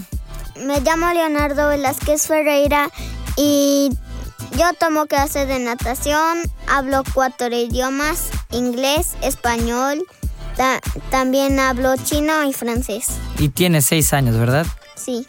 Me 0.65 0.79
llamo 0.81 1.11
Leonardo 1.11 1.67
Velázquez 1.69 2.27
Ferreira 2.27 2.89
y 3.37 3.89
yo 4.57 4.65
tomo 4.79 5.05
clases 5.05 5.47
de 5.47 5.59
natación, 5.59 6.39
hablo 6.67 7.03
cuatro 7.13 7.47
idiomas, 7.47 8.29
inglés, 8.51 9.11
español, 9.21 10.05
también 11.11 11.59
hablo 11.59 11.95
chino 11.97 12.43
y 12.43 12.53
francés. 12.53 13.07
Y 13.37 13.49
tienes 13.49 13.85
seis 13.85 14.13
años, 14.13 14.37
¿verdad? 14.37 14.65
Sí. 14.95 15.25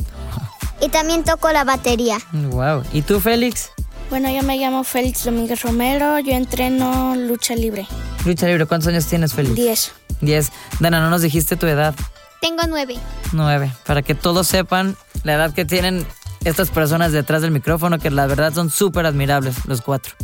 Y 0.80 0.88
también 0.88 1.24
toco 1.24 1.50
la 1.52 1.64
batería. 1.64 2.18
Wow. 2.32 2.84
¿Y 2.92 3.02
tú, 3.02 3.18
Félix? 3.18 3.70
Bueno, 4.10 4.30
yo 4.30 4.42
me 4.42 4.56
llamo 4.56 4.84
Félix 4.84 5.24
Domínguez 5.24 5.62
Romero, 5.62 6.20
yo 6.20 6.32
entreno 6.32 7.16
lucha 7.16 7.56
libre. 7.56 7.88
Lucha 8.24 8.46
libre, 8.46 8.66
¿cuántos 8.66 8.88
años 8.88 9.06
tienes, 9.06 9.34
Félix? 9.34 9.56
Diez. 9.56 9.92
Diez. 10.20 10.50
Dana, 10.80 11.00
¿no 11.00 11.10
nos 11.10 11.22
dijiste 11.22 11.56
tu 11.56 11.66
edad? 11.66 11.94
Tengo 12.40 12.62
nueve. 12.68 12.96
Nueve. 13.32 13.72
Para 13.86 14.02
que 14.02 14.14
todos 14.14 14.46
sepan 14.46 14.96
la 15.24 15.34
edad 15.34 15.54
que 15.54 15.64
tienen 15.64 16.06
estas 16.44 16.70
personas 16.70 17.12
detrás 17.12 17.42
del 17.42 17.50
micrófono, 17.50 17.98
que 17.98 18.10
la 18.10 18.26
verdad 18.26 18.52
son 18.54 18.70
súper 18.70 19.06
admirables, 19.06 19.66
los 19.66 19.82
cuatro. 19.82 20.14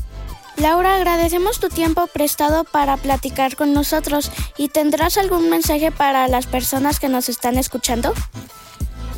Laura, 0.56 0.96
agradecemos 0.96 1.58
tu 1.58 1.68
tiempo 1.68 2.06
prestado 2.06 2.64
para 2.64 2.96
platicar 2.96 3.56
con 3.56 3.72
nosotros 3.72 4.30
y 4.58 4.68
tendrás 4.68 5.16
algún 5.16 5.48
mensaje 5.48 5.90
para 5.90 6.28
las 6.28 6.46
personas 6.46 7.00
que 7.00 7.08
nos 7.08 7.28
están 7.28 7.56
escuchando. 7.58 8.12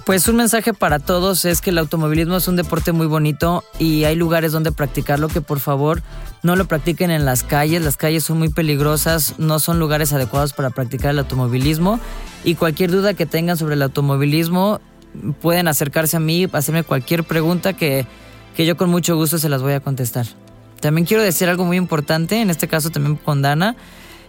Pues 0.04 0.28
un 0.28 0.36
mensaje 0.36 0.74
para 0.74 0.98
todos 0.98 1.46
es 1.46 1.62
que 1.62 1.70
el 1.70 1.78
automovilismo 1.78 2.36
es 2.36 2.46
un 2.46 2.56
deporte 2.56 2.92
muy 2.92 3.06
bonito 3.06 3.64
y 3.78 4.04
hay 4.04 4.16
lugares 4.16 4.52
donde 4.52 4.70
practicarlo 4.70 5.28
que 5.28 5.40
por 5.40 5.60
favor 5.60 6.02
no 6.42 6.56
lo 6.56 6.66
practiquen 6.66 7.10
en 7.10 7.24
las 7.24 7.42
calles. 7.42 7.80
Las 7.82 7.96
calles 7.96 8.22
son 8.22 8.38
muy 8.38 8.50
peligrosas, 8.50 9.38
no 9.38 9.58
son 9.58 9.78
lugares 9.78 10.12
adecuados 10.12 10.52
para 10.52 10.68
practicar 10.68 11.12
el 11.12 11.20
automovilismo 11.20 12.00
y 12.44 12.56
cualquier 12.56 12.90
duda 12.90 13.14
que 13.14 13.24
tengan 13.24 13.56
sobre 13.56 13.76
el 13.76 13.82
automovilismo 13.82 14.78
pueden 15.40 15.68
acercarse 15.68 16.18
a 16.18 16.20
mí, 16.20 16.46
hacerme 16.52 16.82
cualquier 16.82 17.24
pregunta 17.24 17.72
que, 17.72 18.06
que 18.54 18.66
yo 18.66 18.76
con 18.76 18.90
mucho 18.90 19.16
gusto 19.16 19.38
se 19.38 19.48
las 19.48 19.62
voy 19.62 19.72
a 19.72 19.80
contestar. 19.80 20.26
También 20.80 21.06
quiero 21.06 21.22
decir 21.22 21.48
algo 21.48 21.64
muy 21.64 21.78
importante, 21.78 22.42
en 22.42 22.50
este 22.50 22.68
caso 22.68 22.90
también 22.90 23.16
con 23.16 23.40
Dana, 23.40 23.74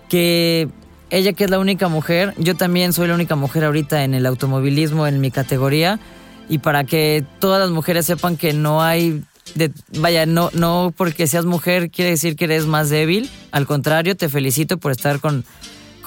que 0.08 0.70
ella 1.10 1.34
que 1.34 1.46
es 1.46 1.50
la 1.50 1.60
única 1.60 1.88
mujer, 1.88 2.34
yo 2.38 2.56
también 2.56 2.94
soy 2.94 3.08
la 3.08 3.16
única 3.16 3.36
mujer 3.36 3.64
ahorita 3.64 4.04
en 4.04 4.14
el 4.14 4.26
automovilismo 4.26 5.08
en 5.08 5.22
mi 5.22 5.32
categoría. 5.32 6.00
Y 6.48 6.60
para 6.60 6.84
que 6.84 7.26
todas 7.40 7.60
las 7.60 7.72
mujeres 7.72 8.06
sepan 8.06 8.38
que 8.38 8.54
no 8.54 8.84
hay 8.84 9.24
de, 9.56 9.72
vaya, 9.98 10.26
no 10.26 10.50
no 10.54 10.94
porque 10.96 11.28
seas 11.28 11.46
mujer 11.46 11.90
quiere 11.92 12.12
decir 12.12 12.36
que 12.36 12.46
eres 12.46 12.66
más 12.66 12.90
débil, 12.90 13.30
al 13.52 13.66
contrario, 13.66 14.16
te 14.16 14.30
felicito 14.30 14.78
por 14.78 14.92
estar 14.92 15.20
con, 15.20 15.46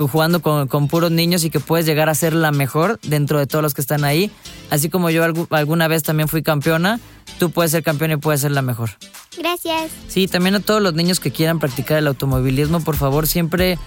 jugando 0.07 0.41
con, 0.41 0.69
con, 0.69 0.87
puros 0.87 1.11
niños 1.11 1.45
y 1.45 1.51
que 1.51 1.59
puedes 1.59 1.87
llegar 1.87 2.09
a 2.09 2.15
ser 2.15 2.35
la 2.35 2.53
mejor 2.53 3.01
dentro 3.03 3.39
de 3.39 3.47
todos 3.47 3.63
los 3.63 3.75
que 3.75 3.81
están 3.81 4.05
ahí, 4.05 4.31
así 4.71 4.89
como 4.89 5.11
yo 5.11 5.25
alguna 5.51 5.89
vez 5.89 6.03
también 6.03 6.29
fui 6.29 6.43
campeona, 6.43 7.01
tú 7.39 7.51
puedes 7.51 7.73
ser 7.73 7.83
campeona 7.83 8.15
y 8.15 8.17
puedes 8.19 8.41
ser 8.43 8.53
la 8.53 8.63
mejor. 8.63 8.91
Gracias. 9.37 9.91
Sí, 10.09 10.29
también 10.29 10.55
a 10.55 10.61
todos 10.61 10.83
los 10.83 10.95
niños 10.95 11.21
que 11.21 11.31
quieran 11.31 11.59
practicar 11.59 11.99
el 11.99 12.07
automovilismo, 12.07 12.81
por 12.81 12.97
favor, 12.97 13.27
siempre 13.27 13.79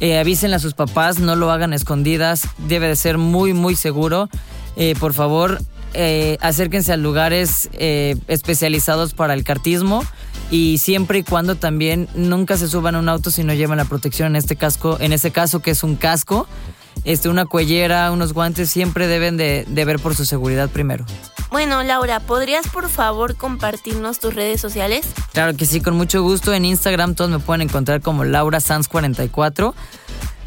eh, 0.00 0.18
avísenle 0.18 0.56
a 0.56 0.60
sus 0.60 0.74
papás, 0.74 1.18
no 1.18 1.34
lo 1.34 1.50
hagan 1.50 1.72
escondidas, 1.72 2.42
debe 2.58 2.88
de 2.88 2.96
ser 2.96 3.18
muy, 3.18 3.52
muy 3.52 3.74
seguro. 3.74 4.28
Eh, 4.76 4.94
por 5.00 5.12
favor, 5.12 5.60
eh, 5.94 6.38
acérquense 6.40 6.92
a 6.92 6.96
lugares 6.96 7.68
especializados 7.72 9.14
para 9.14 9.34
el 9.34 9.42
cartismo 9.42 10.04
y 10.50 10.78
siempre 10.78 11.18
y 11.18 11.22
cuando 11.22 11.54
también 11.54 12.08
nunca 12.14 12.56
se 12.56 12.68
suban 12.68 12.94
a 12.94 12.98
un 12.98 13.08
auto 13.08 13.30
si 13.30 13.44
no 13.44 13.54
llevan 13.54 13.78
la 13.78 13.84
protección 13.84 14.28
en 14.28 14.36
este 14.36 14.56
casco, 14.56 14.96
en 15.00 15.12
este 15.12 15.30
caso 15.30 15.60
que 15.60 15.70
es 15.70 15.82
un 15.82 15.96
casco 15.96 16.46
este, 17.04 17.28
una 17.28 17.46
cuellera, 17.46 18.10
unos 18.12 18.32
guantes, 18.32 18.70
siempre 18.70 19.06
deben 19.06 19.36
de, 19.36 19.64
ver 19.68 19.98
por 19.98 20.14
su 20.14 20.24
seguridad 20.24 20.68
primero. 20.68 21.04
Bueno, 21.50 21.82
Laura, 21.82 22.20
¿podrías 22.20 22.68
por 22.68 22.88
favor 22.90 23.36
compartirnos 23.36 24.18
tus 24.18 24.34
redes 24.34 24.60
sociales? 24.60 25.06
Claro 25.32 25.56
que 25.56 25.64
sí, 25.64 25.80
con 25.80 25.96
mucho 25.96 26.22
gusto. 26.22 26.52
En 26.52 26.64
Instagram 26.64 27.14
todos 27.14 27.30
me 27.30 27.38
pueden 27.38 27.62
encontrar 27.62 28.02
como 28.02 28.24
Laura 28.24 28.58
Sanz44. 28.58 29.72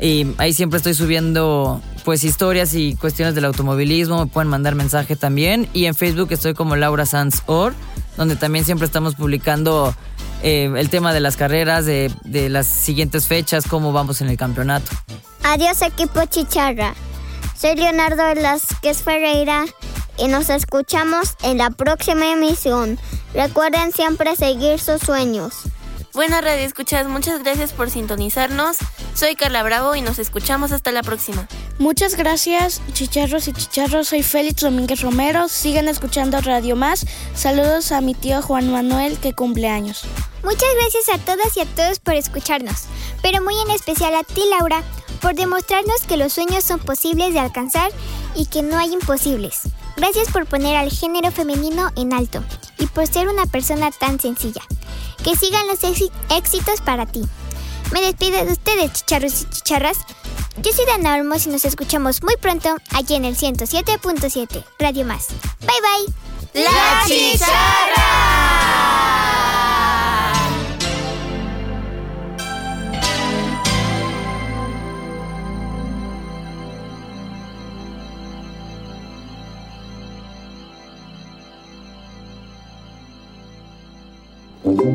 Y 0.02 0.34
ahí 0.40 0.52
siempre 0.54 0.78
estoy 0.78 0.96
subiendo 0.96 1.80
pues 2.04 2.24
historias 2.24 2.74
y 2.74 2.96
cuestiones 2.96 3.36
del 3.36 3.46
automovilismo, 3.46 4.26
me 4.26 4.26
pueden 4.26 4.50
mandar 4.50 4.74
mensaje 4.74 5.16
también. 5.16 5.70
Y 5.74 5.86
en 5.86 5.94
Facebook 5.94 6.30
estoy 6.32 6.56
como 6.56 6.76
Laura 6.76 7.06
Sanz 7.06 7.44
Or, 7.46 7.74
donde 8.18 8.36
también 8.36 8.66
siempre 8.66 8.88
estamos 8.88 9.14
publicando 9.14 9.94
eh, 10.42 10.74
el 10.76 10.90
tema 10.90 11.14
de 11.14 11.20
las 11.20 11.38
carreras, 11.38 11.86
de, 11.86 12.12
de 12.24 12.50
las 12.50 12.66
siguientes 12.66 13.28
fechas, 13.28 13.66
cómo 13.68 13.94
vamos 13.94 14.22
en 14.22 14.30
el 14.30 14.38
campeonato. 14.38 14.92
Adiós 15.44 15.84
equipo 15.84 16.26
Chicharra. 16.26 16.96
Soy 17.56 17.76
Leonardo 17.76 18.24
Velázquez 18.24 19.04
Ferreira 19.04 19.66
y 20.18 20.28
nos 20.28 20.50
escuchamos 20.50 21.36
en 21.44 21.60
la 21.60 21.70
próxima 21.70 22.32
emisión. 22.32 22.98
Recuerden 23.36 23.92
siempre 23.92 24.36
seguir 24.36 24.80
sus 24.80 25.00
sueños. 25.00 25.54
Buenas 26.14 26.44
Radio 26.44 26.66
Escuchas, 26.66 27.08
muchas 27.08 27.42
gracias 27.42 27.72
por 27.72 27.90
sintonizarnos. 27.90 28.78
Soy 29.14 29.36
Carla 29.36 29.64
Bravo 29.64 29.96
y 29.96 30.02
nos 30.02 30.20
escuchamos 30.20 30.74
hasta 30.74 30.92
la 30.92 31.04
próxima. 31.04 31.48
Muchas 31.80 32.16
gracias, 32.16 32.82
chicharros 32.92 33.48
y 33.48 33.54
chicharros. 33.54 34.10
Soy 34.10 34.22
Félix 34.22 34.62
Domínguez 34.62 35.02
Romero. 35.02 35.48
Sigan 35.48 35.88
escuchando 35.88 36.42
Radio 36.42 36.76
Más. 36.76 37.06
Saludos 37.34 37.94
a 37.94 38.02
mi 38.02 38.14
tío 38.14 38.42
Juan 38.42 38.70
Manuel 38.70 39.20
que 39.20 39.32
cumple 39.32 39.70
años. 39.70 40.04
Muchas 40.44 40.70
gracias 40.76 41.16
a 41.16 41.24
todas 41.24 41.56
y 41.56 41.62
a 41.62 41.66
todos 41.66 42.00
por 42.00 42.16
escucharnos, 42.16 42.88
pero 43.22 43.42
muy 43.42 43.58
en 43.62 43.72
especial 43.72 44.14
a 44.16 44.24
ti, 44.24 44.42
Laura, 44.50 44.84
por 45.22 45.36
demostrarnos 45.36 46.02
que 46.08 46.18
los 46.18 46.34
sueños 46.34 46.66
son 46.66 46.80
posibles 46.80 47.34
de 47.34 47.40
alcanzar 47.40 47.90
y 48.36 48.48
que 48.48 48.64
no 48.64 48.78
hay 48.78 48.92
imposibles. 48.92 49.62
Gracias 49.96 50.30
por 50.30 50.46
poner 50.46 50.76
al 50.76 50.92
género 50.92 51.32
femenino 51.32 51.92
en 51.96 52.12
alto 52.12 52.44
y 52.80 52.88
por 52.88 53.08
ser 53.08 53.30
una 53.30 53.46
persona 53.46 53.92
tan 53.92 54.20
sencilla. 54.20 54.62
Que 55.24 55.36
sigan 55.36 55.68
los 55.68 55.80
éxitos 55.84 56.82
para 56.82 57.06
ti. 57.06 57.22
Me 57.92 58.02
despido 58.02 58.44
de 58.46 58.54
ustedes, 58.54 58.94
chicharros 58.94 59.42
y 59.42 59.50
chicharras. 59.50 59.98
Yo 60.58 60.72
soy 60.74 60.86
Dana 60.86 61.16
Olmos 61.16 61.46
y 61.46 61.50
nos 61.50 61.66
escuchamos 61.66 62.24
muy 62.24 62.36
pronto 62.38 62.76
aquí 62.92 63.16
en 63.16 63.26
el 63.26 63.36
107.7 63.36 64.64
Radio 64.80 65.06
Más. 65.06 65.28
Bye 65.60 65.70
bye. 65.82 66.64
La 66.64 67.04
chicharra. 67.08 68.51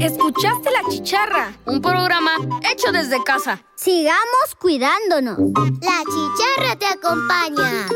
Escuchaste 0.00 0.70
La 0.70 0.88
Chicharra, 0.90 1.52
un 1.64 1.80
programa 1.80 2.32
hecho 2.70 2.92
desde 2.92 3.22
casa. 3.24 3.62
Sigamos 3.74 4.54
cuidándonos. 4.60 5.38
La 5.80 6.02
Chicharra 6.04 6.76
te 6.76 6.86
acompaña. 6.86 7.86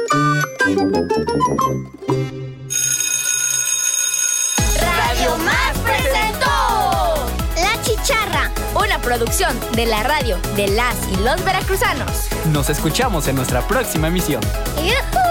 Radio 4.81 5.37
Más 5.39 5.79
presentó 5.79 7.27
La 7.57 7.83
Chicharra, 7.83 8.51
una 8.75 8.99
producción 9.01 9.59
de 9.75 9.87
la 9.87 10.03
radio 10.03 10.39
de 10.57 10.69
las 10.69 10.97
y 11.13 11.17
los 11.23 11.45
veracruzanos. 11.45 12.29
Nos 12.53 12.71
escuchamos 12.71 13.29
en 13.29 13.37
nuestra 13.37 13.67
próxima 13.67 14.09
emisión. 14.09 14.41
¡Yuhu! 14.77 15.30